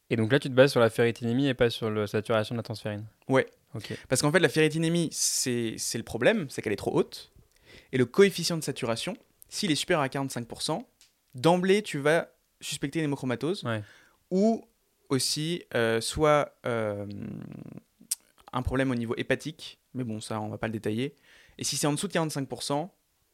[0.08, 2.58] Et donc là, tu te bases sur la ferritinémie et pas sur la saturation de
[2.58, 3.04] la transférine.
[3.28, 3.46] Ouais.
[3.74, 3.92] Ok.
[4.08, 7.32] Parce qu'en fait, la ferritinémie, c'est c'est le problème, c'est qu'elle est trop haute.
[7.92, 9.16] Et le coefficient de saturation,
[9.48, 10.84] s'il est supérieur à 45%,
[11.34, 12.28] d'emblée, tu vas
[12.60, 13.64] suspecter une hémochromatose.
[13.64, 13.82] Ouais.
[14.30, 14.64] Ou
[15.10, 17.06] aussi, euh, soit euh,
[18.56, 21.14] un problème au niveau hépatique, mais bon, ça, on va pas le détailler.
[21.58, 22.88] Et si c'est en dessous de 45%,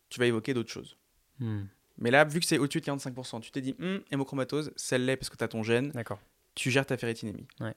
[0.08, 0.96] tu vas évoquer d'autres choses.
[1.38, 1.62] Hmm.
[1.98, 5.30] Mais là, vu que c'est au-dessus de 45%, tu t'es dit, Hum, hémochromatose, celle-là, parce
[5.30, 6.18] que tu as ton gène, D'accord.
[6.54, 7.46] tu gères ta ferritinémie.
[7.60, 7.74] Ouais.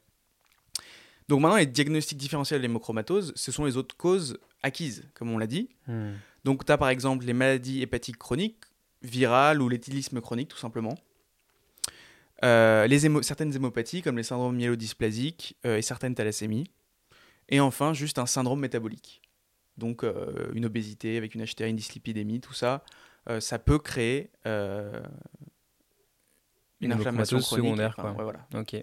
[1.28, 5.38] Donc maintenant, les diagnostics différentiels de l'hémochromatose, ce sont les autres causes acquises, comme on
[5.38, 5.70] l'a dit.
[5.88, 6.14] Hmm.
[6.44, 8.64] Donc tu as par exemple les maladies hépatiques chroniques,
[9.02, 10.96] virales ou l'éthylisme chronique tout simplement.
[12.44, 16.70] Euh, les hémo- certaines hémopathies comme les syndromes myélodysplasiques euh, et certaines thalassémies.
[17.50, 19.22] Et enfin, juste un syndrome métabolique.
[19.78, 22.84] Donc euh, une obésité avec une HTA, une dyslipidémie, tout ça,
[23.30, 25.02] euh, ça peut créer euh,
[26.80, 27.66] une, Une inflammation chronique.
[27.66, 28.26] secondaire, Enfin, quoi.
[28.26, 28.48] ouais, voilà.
[28.56, 28.76] Ok.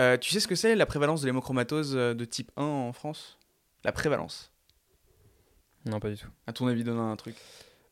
[0.00, 3.38] Euh, tu sais ce que c'est la prévalence de l'hémochromatose de type 1 en France?
[3.84, 4.50] La prévalence.
[5.84, 6.28] Non, pas du tout.
[6.46, 7.36] À ton avis, donne un truc.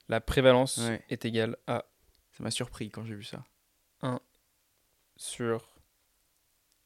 [0.09, 1.05] La prévalence Ouais.
[1.09, 1.84] est égale à
[2.32, 3.45] Ça m'a surpris quand j'ai vu ça.
[5.16, 5.68] sur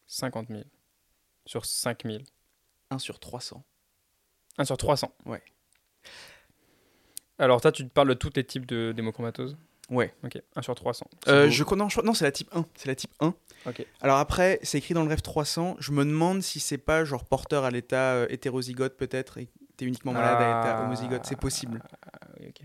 [0.07, 0.63] 50 000.
[1.47, 2.19] Sur 5 000.
[2.91, 3.65] 1 sur 300.
[4.59, 5.13] 1 sur 300.
[5.27, 5.43] Ouais.
[7.39, 9.57] Alors, toi, tu te parles de tous les types de- d'hémochromatose
[9.91, 10.15] Ouais.
[10.25, 11.07] Ok, 1 sur 300.
[11.25, 12.65] C'est Euh, je non, je non, c'est la type 1.
[12.75, 13.35] C'est la type 1.
[13.67, 13.85] Ok.
[14.01, 15.77] Alors après, c'est écrit dans le rêve 300.
[15.79, 19.51] Je me demande si c'est pas genre porteur à l'état euh, hétérozygote peut-être et que
[19.77, 20.85] t'es uniquement malade à l'état Ah.
[20.85, 21.27] homozygote.
[21.27, 21.83] C'est possible.
[22.03, 22.61] Ah, oui, ok.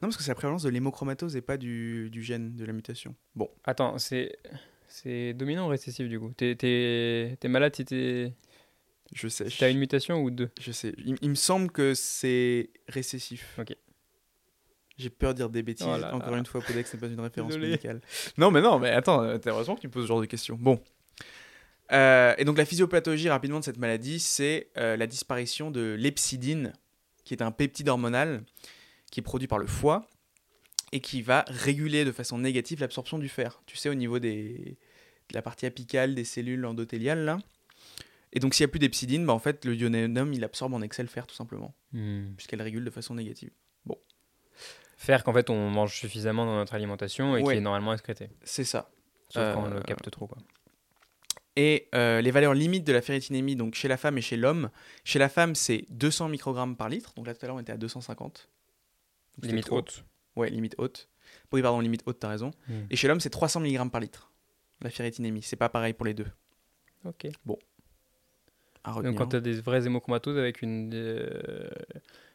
[0.00, 2.72] Non, parce que c'est la prévalence de l'hémochromatose et pas du, du gène de la
[2.72, 3.14] mutation.
[3.34, 3.50] Bon.
[3.64, 4.36] Attends, c'est
[4.88, 6.32] c'est dominant ou récessif du coup?
[6.36, 8.32] T'es malade si t'es-
[9.12, 9.46] Je sais.
[9.58, 10.94] t'as une mutation ou deux Je sais.
[10.98, 13.58] Il, il me semble que c'est récessif.
[13.58, 13.76] Ok.
[14.98, 15.86] J'ai peur de dire des bêtises.
[15.88, 16.38] Oh là Encore là.
[16.38, 18.00] une fois, Podex n'est pas une référence médicale.
[18.36, 20.56] Non, mais non, mais attends, heureusement que tu me poses ce genre de questions.
[20.60, 20.80] Bon.
[21.92, 26.72] Euh, et donc, la physiopathologie rapidement de cette maladie, c'est euh, la disparition de l'epsidine,
[27.24, 28.44] qui est un peptide hormonal
[29.10, 30.06] qui est produit par le foie
[30.92, 33.62] et qui va réguler de façon négative l'absorption du fer.
[33.66, 34.78] Tu sais, au niveau des,
[35.28, 37.38] de la partie apicale des cellules endothéliales, là.
[38.32, 40.80] Et donc, s'il n'y a plus d'epsidine, bah, en fait, le ionénum, il absorbe en
[40.82, 42.32] excès le fer, tout simplement, Hmm.
[42.36, 43.50] puisqu'elle régule de façon négative.
[44.96, 47.54] Faire qu'en fait on mange suffisamment dans notre alimentation et Ouais.
[47.54, 48.30] qui est normalement excrété.
[48.44, 48.88] C'est ça.
[49.30, 50.28] Sauf quand on Euh, le capte trop.
[50.28, 50.38] Quoi.
[51.56, 54.70] Et euh, les valeurs limites de la ferritinémie, donc chez la femme et chez l'homme.
[55.02, 57.14] Chez la femme, c'est 200 microgrammes par litre.
[57.16, 58.48] Donc là, tout à l'heure, on était à 250.
[59.38, 59.78] Donc, Limite trop.
[59.78, 60.04] haute.
[60.36, 61.08] Ouais, limite haute.
[61.50, 62.52] Oui, pardon, limite haute, t'as raison.
[62.68, 62.82] Hmm.
[62.88, 64.30] Et chez l'homme, c'est 300 mg par litre.
[64.82, 65.42] La ferritinémie.
[65.42, 66.28] C'est pas pareil pour les deux.
[67.04, 67.26] Ok.
[68.84, 69.12] À retenir.
[69.12, 71.68] Donc quand t'as des vraies hémochromatoses avec une euh,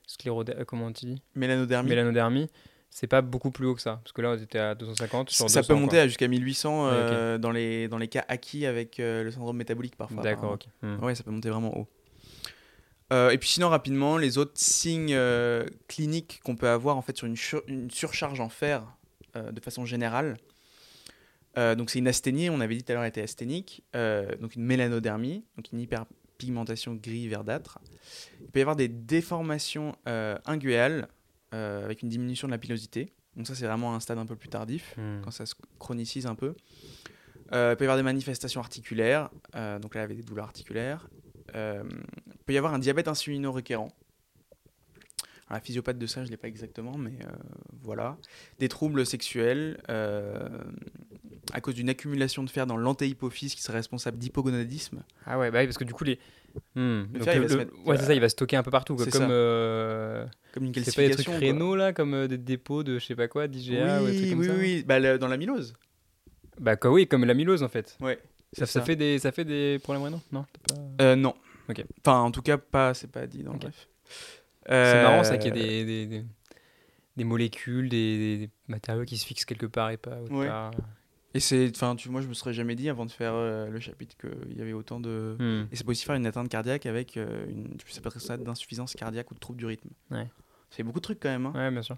[0.05, 0.53] sclérodé...
[0.57, 1.21] euh, comment on dit?
[1.35, 1.89] Mélanodermie.
[1.89, 2.49] Mélanodermie,
[2.89, 3.99] c'est pas beaucoup plus haut que ça.
[4.03, 6.01] Parce que là, on était à 250 sur ça 200, peut monter quoi.
[6.03, 6.95] à jusqu'à 1800 Ouais, ok.
[6.95, 10.23] euh, dans, les, dans les cas acquis avec euh, le syndrome métabolique parfois.
[10.23, 10.65] D'accord, ok.
[10.81, 11.03] Hmm.
[11.03, 11.87] Ouais, ça peut monter vraiment haut.
[13.13, 17.15] Euh, et puis sinon, rapidement, les autres signes euh, cliniques qu'on peut avoir en fait
[17.17, 18.83] sur une, sur- une surcharge en fer
[19.35, 20.37] euh, de façon générale.
[21.57, 24.35] Euh, donc c'est une asthénie, on avait dit tout à l'heure elle était asthénique, euh,
[24.41, 25.79] donc une mélanodermie, donc une
[26.37, 27.79] hyperpigmentation gris verdâtre.
[28.41, 31.07] Il peut y avoir des déformations euh, inguéales
[31.53, 33.13] euh, avec une diminution de la pilosité.
[33.35, 35.21] Donc ça c'est vraiment un stade un peu plus tardif Hmm.
[35.23, 36.55] quand ça se chronicise un peu.
[37.53, 41.09] Euh, il peut y avoir des manifestations articulaires, euh, donc là avec des douleurs articulaires.
[41.53, 43.89] Il peut y avoir un diabète insulino-requérant.
[45.47, 47.17] Alors, La physiopathe de ça, je ne l'ai pas exactement, mais
[47.81, 48.17] voilà.
[48.59, 49.81] Des troubles sexuels
[51.53, 55.03] à cause d'une accumulation de fer dans l'antéhypophyse qui serait responsable d'hypogonadisme.
[55.25, 56.19] Ah ouais, bah oui, parce que du coup, les.
[56.75, 57.03] Hmm.
[57.13, 58.63] Donc fer, il le- va se le- mettre- Ouais, c'est ça, il va stocker un
[58.63, 58.95] peu partout.
[58.95, 59.05] quoi.
[59.07, 59.27] Comme.
[59.29, 61.31] euh, Comme une C'est pas des calcification.
[61.33, 64.29] trucs rénaux là, comme euh, des dépôts de je sais pas quoi, d'IGA ou Oui,
[64.31, 64.83] comme oui, ça oui.
[64.87, 65.73] Bah, le- dans l'amylose.
[66.59, 67.95] Bah quoi, oui, comme l'amylose en fait.
[68.01, 68.17] Ouais.
[68.53, 71.35] Ça, fait des, ça fait des problèmes rénaux Non pas- Euh, non.
[71.69, 71.83] Ok.
[72.05, 73.87] Enfin, en tout cas, pas, c'est pas dit dans le bref.
[74.67, 76.25] C'est marrant ça qu'il y Euh, ait des, des, des,
[77.17, 80.47] des molécules, des, matériaux qui se fixent quelque part et pas autre Ouais.
[80.47, 80.71] part.
[81.37, 83.79] Et c'est, enfin, tu, moi, je me serais jamais dit avant de faire euh, le
[83.79, 85.35] chapitre qu'il y avait autant de.
[85.37, 85.67] Hmm.
[85.71, 88.37] Et ça peut aussi faire une atteinte cardiaque avec euh, une, ça peut être ça
[88.37, 89.87] d'insuffisance cardiaque ou de trouble du rythme.
[90.09, 90.27] Ouais.
[90.71, 91.45] C'est beaucoup de trucs quand même.
[91.45, 91.53] hein.
[91.53, 91.95] Ouais, bien sûr.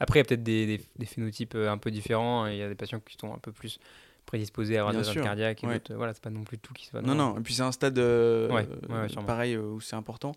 [0.00, 2.46] Après, il y a peut-être des, des, des phénotypes euh, un peu différents.
[2.46, 3.80] Il y a des patients qui sont un peu plus
[4.26, 5.64] prédisposés à avoir des atteintes cardiaques.
[5.64, 5.80] Et ouais.
[5.88, 7.38] voilà, c'est pas non plus tout qui se va Non, non.
[7.38, 8.66] Et puis c'est un stade euh, Ouais,
[9.26, 10.32] pareil où c'est important.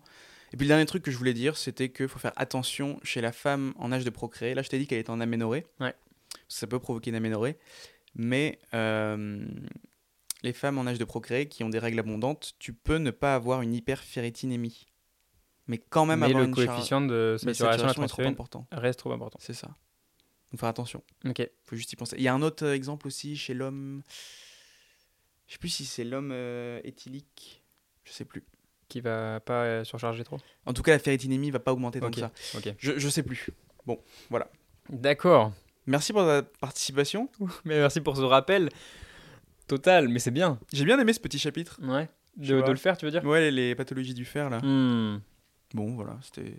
[0.54, 3.20] Et puis le dernier truc que je voulais dire, c'était qu'il faut faire attention chez
[3.20, 4.54] la femme en âge de procréer.
[4.54, 5.66] Là, je t'ai dit qu'elle était en aménorrhée.
[5.80, 5.94] Ouais.
[6.48, 7.56] Ça peut provoquer une aménorrhée.
[8.14, 9.46] Mais euh,
[10.42, 13.34] les femmes en âge de procréer qui ont des règles abondantes, tu peux ne pas
[13.34, 14.86] avoir une hyperferritinémie.
[15.68, 18.66] Mais quand même Mais avoir le une coefficient de saturation saturation est trop important.
[18.72, 19.38] reste trop important.
[19.40, 19.68] C'est ça.
[20.50, 21.02] Donc faire attention.
[21.24, 21.48] Ok.
[21.64, 22.16] faut juste y penser.
[22.18, 24.02] Il y a un autre exemple aussi chez l'homme.
[25.46, 27.62] Je sais plus si c'est l'homme euh, éthylique.
[28.04, 28.44] Je sais plus.
[28.88, 30.36] Qui va pas euh, surcharger trop?
[30.66, 32.14] En tout cas, la ferritinémie va pas augmenter tant Ok.
[32.14, 32.32] que ça.
[32.56, 32.74] Ok.
[32.78, 33.48] Je, je sais plus.
[34.90, 35.52] D'accord.
[35.86, 37.28] Merci pour ta participation.
[37.64, 38.68] Mais merci pour ce rappel
[39.66, 40.58] total, mais c'est bien.
[40.72, 41.78] J'ai bien aimé ce petit chapitre.
[41.82, 42.08] Ouais.
[42.36, 43.24] De, de le faire, tu veux dire?
[43.24, 44.58] Ouais, les, les pathologies du fer là.
[44.58, 45.20] Hmm.
[45.72, 46.56] Bon, voilà, c'était.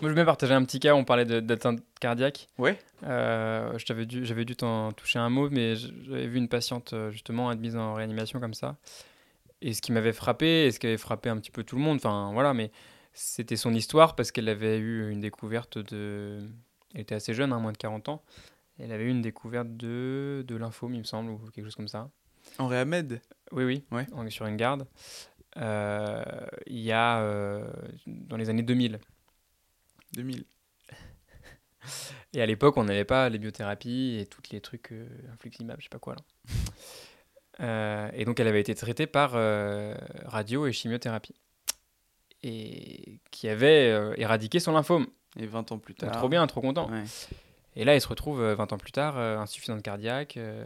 [0.00, 0.94] Moi, je bien partager un petit cas.
[0.94, 2.48] On parlait d'atteinte cardiaque.
[2.58, 2.78] Ouais.
[3.04, 6.92] Euh, je t'avais dû, j'avais dû t'en toucher un mot, mais j'avais vu une patiente
[6.92, 8.76] euh, justement admise en réanimation comme ça.
[9.62, 11.82] Et ce qui m'avait frappé, et ce qui avait frappé un petit peu tout le
[11.82, 12.70] monde, enfin voilà, mais
[13.12, 16.40] c'était son histoire parce qu'elle avait eu une découverte de.
[16.94, 18.22] Elle était assez jeune, hein, moins de 40 ans.
[18.78, 21.88] Elle avait eu une découverte de, de lymphome, il me semble, ou quelque chose comme
[21.88, 22.10] ça.
[22.58, 23.20] En réamed.
[23.52, 24.06] Oui, oui, Ouais.
[24.12, 24.86] on est sur une garde.
[25.56, 26.24] Euh,
[26.66, 27.70] il y a euh,
[28.06, 28.98] dans les années 2000.
[30.14, 30.44] 2000.
[32.32, 35.84] Et à l'époque, on n'avait pas les biothérapies et tous les trucs euh, influximab, je
[35.84, 36.22] sais pas quoi là.
[37.60, 39.32] Euh, et donc, elle avait été traitée par
[40.26, 41.34] radio et chimiothérapie.
[42.42, 45.06] Et qui avait éradiqué son lymphome.
[45.38, 46.18] Et 20 ans plus Donc, tard.
[46.20, 46.88] trop bien, trop content.
[46.90, 47.04] Ouais.
[47.76, 50.64] Et là, il se retrouve euh, 20 ans plus tard, euh, insuffisante cardiaque, euh,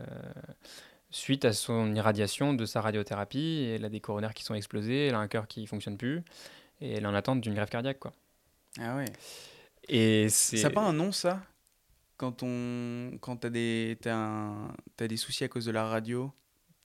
[1.10, 3.38] suite à son irradiation de sa radiothérapie.
[3.66, 6.22] Et elle a des coronaires qui sont explosés, elle a un cœur qui fonctionne plus.
[6.80, 8.12] Et elle est en attente d'une greffe cardiaque, quoi.
[8.78, 9.06] Ah ouais.
[9.88, 10.58] Et c'est.
[10.58, 11.40] Ça n'a pas un nom ça?
[12.18, 15.88] Quand on quand t'as des un- des soucis à cause de la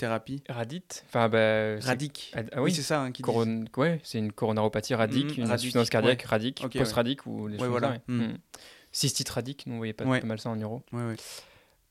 [0.07, 1.79] radiothérapie Radit Enfin, bah.
[1.81, 5.37] radique Ah, ah oui oui, c'est ça hein, qui coron- ouais, c'est une coronaropathie radique,
[5.37, 6.27] Mhm, une insuffisance cardiaque ouais.
[6.29, 6.79] radique, Ok, ouais.
[6.79, 7.89] post-radique ou des Ouais, choses voilà.
[7.91, 8.01] ouais.
[8.07, 8.21] Mhm.
[8.27, 8.37] Mhm.
[8.91, 10.19] Cystite radique, nous on voyait pas, Ouais.
[10.21, 10.83] pas mal ça en neuro.
[10.91, 11.15] ouais, ouais.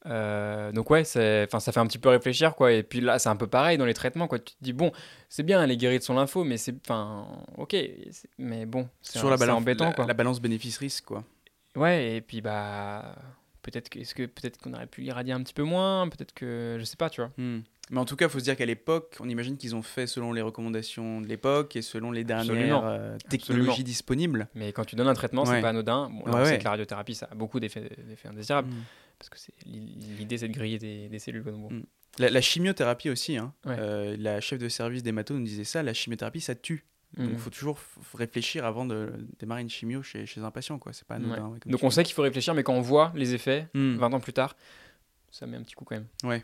[0.07, 1.03] Euh, donc ouais,
[1.45, 2.73] enfin, ça fait un petit peu réfléchir quoi.
[2.73, 4.39] Et puis là, c'est un peu pareil dans les traitements quoi.
[4.41, 4.91] Tu te dis bon,
[5.29, 7.77] c'est bien, elle est guérie de son lympho, mais c'est, enfin, ok,
[8.39, 10.07] mais bon, c'est sur la c'est balance embêtant la, quoi.
[10.07, 11.23] la balance bénéfice risque quoi
[11.77, 13.15] Ouais, et puis bah,
[13.63, 16.77] peut-être que, est-ce que peut-être qu'on aurait pu l'irradier un petit peu moins, peut-être que,
[16.81, 17.31] je sais pas, tu vois.
[17.39, 17.61] Hmm.
[17.91, 20.07] Mais en tout cas, il faut se dire qu'à l'époque, on imagine qu'ils ont fait
[20.07, 23.85] selon les recommandations de l'époque et selon les dernières euh, technologies Absolument.
[23.85, 24.49] disponibles.
[24.55, 25.57] Mais quand tu donnes un traitement, Ouais.
[25.57, 26.09] c'est pas anodin.
[26.11, 26.59] Bon, là, Ouais, on sait ouais.
[26.59, 27.91] que la radiothérapie, ça a beaucoup d'effets,
[28.24, 28.83] indésirables, Hmm.
[29.18, 31.45] parce que l'idée, c'est de griller des, des cellules.
[31.45, 31.70] donc bon.
[31.70, 31.83] Mm.
[32.18, 33.53] La, la chimiothérapie aussi, hein.
[33.66, 33.76] Ouais.
[33.78, 36.85] Euh, la chef de service d'hémato nous disait ça, la chimiothérapie, ça tue.
[37.16, 37.33] Donc Mhm.
[37.35, 37.78] il faut toujours
[38.14, 40.93] réfléchir avant de démarrer une chimio chez, chez un patient, quoi.
[40.95, 41.24] C'est pas Ouais.
[41.24, 41.49] anodin.
[41.49, 43.97] ouais, Donc on sait qu'il faut réfléchir, mais quand on voit les effets, Hmm.
[43.97, 44.57] 20 ans plus tard,
[45.30, 46.07] ça met un petit coup quand même.
[46.24, 46.43] Ouais.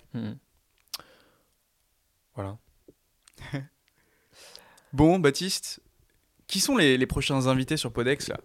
[2.38, 2.56] Voilà.
[4.92, 5.80] Bon, Baptiste,
[6.46, 8.38] qui sont les, les prochains invités sur Podex là?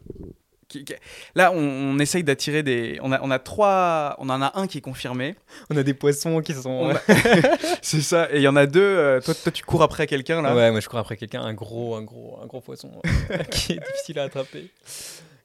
[1.35, 2.97] Là, on, on essaye d'attirer des.
[3.03, 4.15] On a, on a trois.
[4.17, 5.35] On en a un qui est confirmé.
[5.69, 6.89] On a des poissons qui sont.
[6.89, 6.99] A-
[7.83, 8.27] C'est ça.
[8.33, 8.81] Et il y en a deux.
[8.81, 10.55] euh, toi, toi, tu cours après quelqu'un là?
[10.55, 12.91] Ouais, moi je cours après quelqu'un, un gros, un gros, un gros poisson
[13.29, 14.71] euh, qui est difficile à attraper,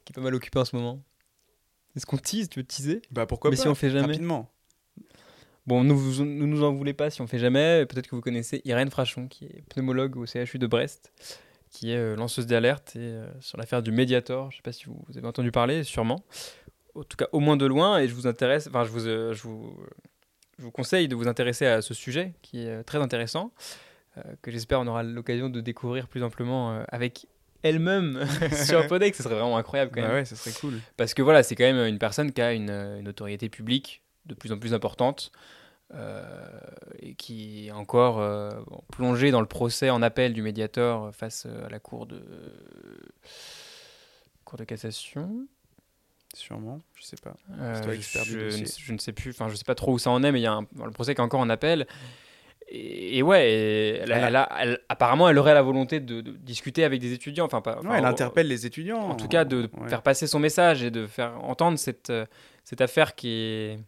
[0.06, 0.98] qui est pas mal occupé en ce moment.
[1.94, 2.48] Est-ce qu'on tease?
[2.48, 3.02] Tu veux teaser?
[3.10, 4.06] Bah pourquoi Mais pas si on fait jamais.
[4.06, 4.50] Rapidement.
[5.68, 7.84] Bon, ne vous, ne nous en voulez pas si on fait jamais.
[7.84, 11.12] Peut-être que vous connaissez Irène Frachon, qui est pneumologue au CHU de Brest,
[11.70, 14.50] qui est euh, lanceuse d'alerte et euh, sur l'affaire du Mediator.
[14.50, 16.24] Je sais pas si vous, vous avez entendu parler, sûrement.
[16.94, 17.98] En tout cas, au moins de loin.
[17.98, 19.78] Et je vous intéresse, enfin, je vous, euh, je vous,
[20.58, 23.52] je vous conseille de vous intéresser à ce sujet qui est très intéressant,
[24.16, 27.26] euh, que j'espère on aura l'occasion de découvrir plus amplement avec
[27.62, 28.24] elle-même
[28.64, 29.18] sur Podex.
[29.18, 30.16] Ce serait vraiment incroyable quand Bah même.
[30.16, 30.80] ouais, ça serait cool.
[30.96, 34.34] Parce que voilà, c'est quand même une personne qui a une, une notoriété publique de
[34.34, 35.30] plus en plus importante
[37.00, 41.46] et qui est encore euh, bon, plongée dans le procès en appel du médiateur face
[41.46, 42.22] euh, à la cour de
[44.44, 45.46] cour de cassation.
[46.34, 47.34] Sûrement, je sais pas.
[47.58, 50.22] Euh, je, ne- je ne sais plus, enfin je sais pas trop où ça en
[50.22, 51.86] est, mais il y a un, le procès qui est encore en appel.
[52.70, 55.62] Et, et ouais, et elle, a- Elle a- elle a- elle- apparemment, elle aurait la
[55.62, 57.46] volonté de, de discuter avec des étudiants.
[57.46, 59.00] Enfin, pas, Ouais, elle au- interpelle les étudiants.
[59.00, 59.88] en tout cas de, de Ouais.
[59.88, 62.26] faire passer son message et de faire entendre cette, euh,
[62.62, 63.78] cette affaire qui est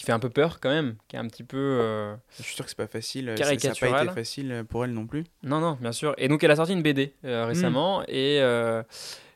[0.00, 2.54] qui fait un peu peur quand même, qui est un petit peu euh, Je suis
[2.54, 3.28] sûr que c'est pas facile.
[3.28, 4.04] euh, ça- n'a pas Caricatural.
[4.06, 5.24] été facile pour elle non plus.
[5.42, 8.82] non non bien sûr et donc elle a sorti une BD euh, récemment et, euh,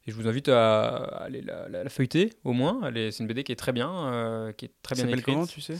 [0.06, 3.26] et je vous invite à, à aller la, la- la feuilleter au moins c'est une
[3.26, 5.76] BD qui est très bien qui est très Ça bien écrite comment, tu sais?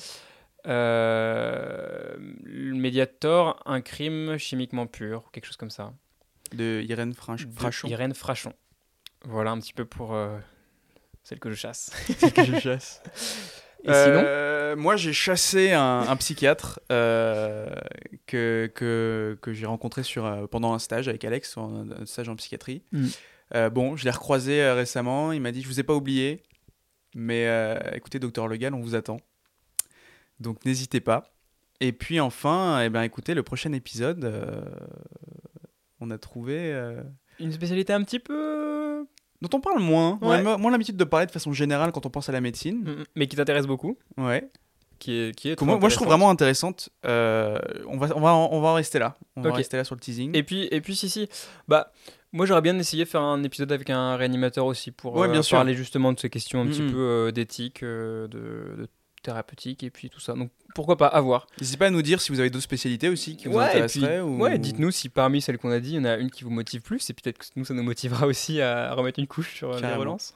[0.66, 5.92] Le Mediator un crime chimiquement pur quelque chose comme ça
[6.52, 7.88] De Irène De Frachon.
[7.88, 8.52] Irène Frachon
[9.24, 10.14] voilà un petit peu pour
[11.22, 11.90] celle que je chasse
[12.34, 13.02] que je chasse.
[13.84, 17.66] et sinon Euh, moi, j'ai chassé un, un psychiatre euh,
[18.26, 22.28] que, que, que j'ai rencontré sur, euh, pendant un stage avec Alex, un, un stage
[22.28, 22.82] en psychiatrie.
[22.92, 23.06] Mm.
[23.54, 25.30] Euh, bon, je l'ai recroisé euh, récemment.
[25.32, 26.42] Il m'a dit Je vous ai pas oublié,
[27.14, 29.18] mais euh, écoutez, docteur Legal, on vous attend.
[30.40, 31.32] Donc, n'hésitez pas.
[31.80, 34.62] Et puis, enfin, eh ben, écoutez, le prochain épisode, euh,
[36.00, 36.56] on a trouvé.
[36.72, 37.00] euh,
[37.38, 38.73] Une spécialité un petit peu.
[39.48, 40.18] Dont on parle moins.
[40.22, 40.36] On Ouais.
[40.38, 43.04] a mo- moins l'habitude de parler de façon générale quand on pense à la médecine.
[43.16, 43.96] Mais qui t'intéresse beaucoup.
[44.16, 44.48] Ouais.
[44.98, 46.88] Qui est, qui est moi, je trouve vraiment intéressante.
[47.04, 49.16] Euh, on, va, on, va, en- on va rester là.
[49.36, 49.56] On va Ok.
[49.56, 50.34] rester là sur le teasing.
[50.36, 51.28] Et puis, et puis si, si.
[51.68, 51.92] Bah,
[52.32, 55.42] moi, j'aurais bien essayé de faire un épisode avec un réanimateur aussi pour Ouais, euh,
[55.42, 55.58] sûr.
[55.58, 56.92] parler justement de ces questions un petit Mhm.
[56.92, 58.88] peu euh, d'éthique, de, de
[59.24, 60.34] thérapeutique et puis tout ça.
[60.34, 61.46] Donc, pourquoi pas, à voir.
[61.60, 63.78] N'hésitez pas à nous dire si vous avez d'autres spécialités aussi qui vous Ouais, puis,
[63.82, 64.20] intéresseraient.
[64.20, 64.38] ou...
[64.40, 66.50] ouais, dites-nous si parmi celles qu'on a dit, il y en a une qui vous
[66.50, 69.72] motive plus, et peut-être que nous, ça nous motivera aussi à remettre une couche sur
[69.74, 70.00] les Carrément.
[70.00, 70.34] relances.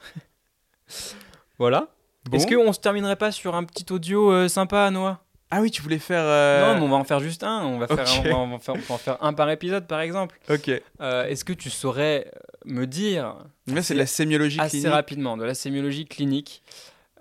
[1.57, 1.87] voilà.
[2.25, 2.37] Bon.
[2.37, 5.21] Est-ce qu'on se terminerait pas sur un petit audio euh, sympa, Noah?
[5.51, 6.21] Ah oui, tu voulais faire.
[6.23, 7.63] euh, Non, mais on va en faire juste un.
[7.63, 9.99] On va, faire, on va en faire, on va en faire un par épisode, par
[9.99, 10.39] exemple.
[10.49, 10.69] Ok.
[11.01, 12.31] Euh, Est-ce que tu saurais
[12.65, 13.35] me dire
[13.81, 14.89] c'est de la sémiologie assez clinique.
[14.93, 16.61] rapidement de la sémiologie clinique,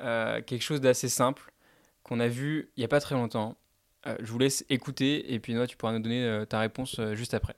[0.01, 1.43] euh, quelque chose d'assez simple
[2.09, 3.57] qu'on a vu il n'y a pas très longtemps
[4.07, 6.97] Euh, Je vous laisse écouter et puis Noah, tu pourras nous donner euh, ta réponse
[6.99, 7.57] euh, juste après.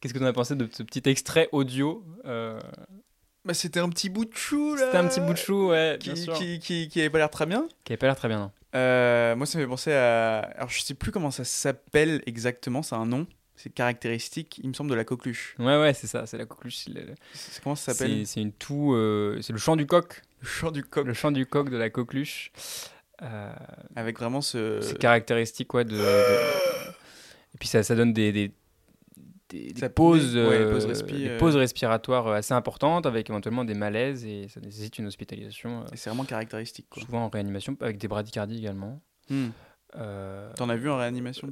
[0.00, 4.08] Qu'est-ce que tu en as pensé de ce petit extrait audio Bah, c'était un petit
[4.10, 4.86] bout de chou là.
[4.86, 6.34] C'était un petit bout de chou, ouais, Qui, bien sûr.
[6.34, 7.66] qui, qui, qui avait pas l'air très bien.
[7.84, 8.50] Qui avait pas l'air très bien, non
[9.36, 10.38] moi, ça me fait penser à.
[10.56, 12.82] Alors, je sais plus comment ça s'appelle exactement.
[12.82, 13.26] C'est un nom.
[13.60, 15.54] C'est caractéristique, il me semble, de la coqueluche.
[15.58, 16.86] Ouais, ouais, c'est ça, c'est la coqueluche.
[16.88, 17.14] le-
[17.62, 20.84] Comment ça s'appelle C'est une toux, euh, c'est le chant du coq, Le chant du
[20.84, 21.04] coq.
[21.04, 22.52] le chant du coq de la coqueluche.
[23.20, 23.52] Euh,
[23.96, 24.80] Avec vraiment ce.
[24.80, 25.98] c'est caractéristique, ouais, de, de-
[27.54, 28.52] Et puis ça, ça donne des, des,
[29.48, 33.64] des, des Ça pauses, peut- ouais, pauses respi, des pauses respiratoires assez importantes avec éventuellement
[33.64, 36.86] des malaises et ça nécessite une hospitalisation, euh, Et c'est vraiment caractéristique.
[36.90, 37.02] Quoi.
[37.02, 39.00] souvent en réanimation, avec des bradycardies également.
[39.30, 39.48] Hmm.
[39.96, 41.48] Euh, T'en as vu en réanimation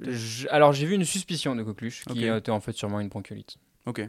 [0.51, 3.57] alors j'ai vu une suspicion de coqueluche qui était en fait sûrement une bronchiolite.
[3.87, 4.03] Ok.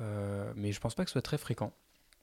[0.00, 1.72] Euh, mais je pense pas que ce soit très fréquent.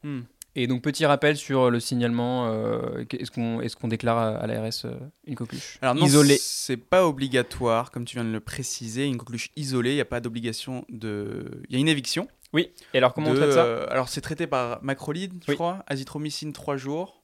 [0.03, 0.21] Hmm.
[0.57, 4.47] Et donc petit rappel sur le signalement, euh, est-ce qu'on est qu'on déclare à, à
[4.47, 4.85] l'ARS
[5.27, 9.05] une coqueluche Alors non, isolée c'est pas obligatoire, comme tu viens de le préciser.
[9.05, 11.61] Une coqueluche isolée, il n'y a pas d'obligation de.
[11.67, 12.29] Il y a une éviction.
[12.53, 12.71] Oui.
[12.93, 13.83] Et alors comment de, on traite ça?
[13.85, 15.55] Alors c'est traité par macrolide, je Oui.
[15.55, 17.21] crois, azithromycine 3 jours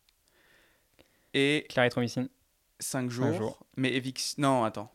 [1.34, 2.28] et Clarithromycine
[2.82, 3.34] 5 jours.
[3.34, 3.66] jours.
[3.78, 4.42] Mais éviction.
[4.42, 4.94] Non, attends.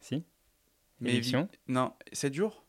[0.00, 0.24] Si.
[1.00, 1.48] Mais évi- Éviction.
[1.68, 2.64] Non, 7 jours?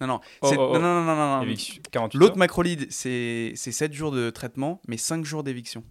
[0.00, 0.20] Non, non.
[0.40, 0.78] Oh, oh, oh.
[0.78, 1.42] non, non, non, non, non.
[1.42, 5.84] Éviction, 48 L'autre macrolide, c'est c'est 7 jours de traitement, mais 5 jours d'éviction.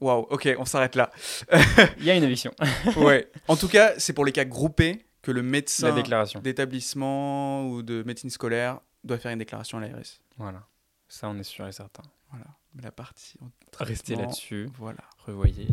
[0.00, 1.10] Waouh, ok, on s'arrête là.
[1.98, 2.52] Il y a une éviction.
[2.96, 3.30] Ouais.
[3.48, 5.94] En tout cas, c'est pour les cas groupés que le médecin
[6.42, 10.20] d'établissement ou de médecine scolaire doit faire une déclaration à l'ARS.
[10.36, 10.66] Voilà.
[11.08, 12.02] Ça, on est sûr et certain.
[12.30, 12.46] Voilà.
[12.80, 13.38] La partie.
[13.42, 13.50] en
[13.84, 14.70] Restez là-dessus.
[14.78, 15.02] Voilà.
[15.26, 15.68] Revoyez.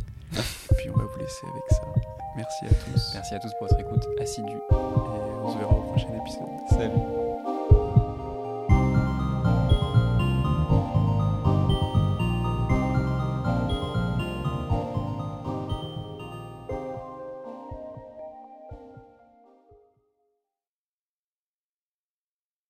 [0.77, 1.81] Puis on va vous laisser avec ça.
[2.35, 3.11] Merci à tous.
[3.13, 4.47] Merci à tous pour votre écoute assidue.
[4.51, 6.49] Et on se verra au prochain épisode.
[6.69, 7.28] Salut.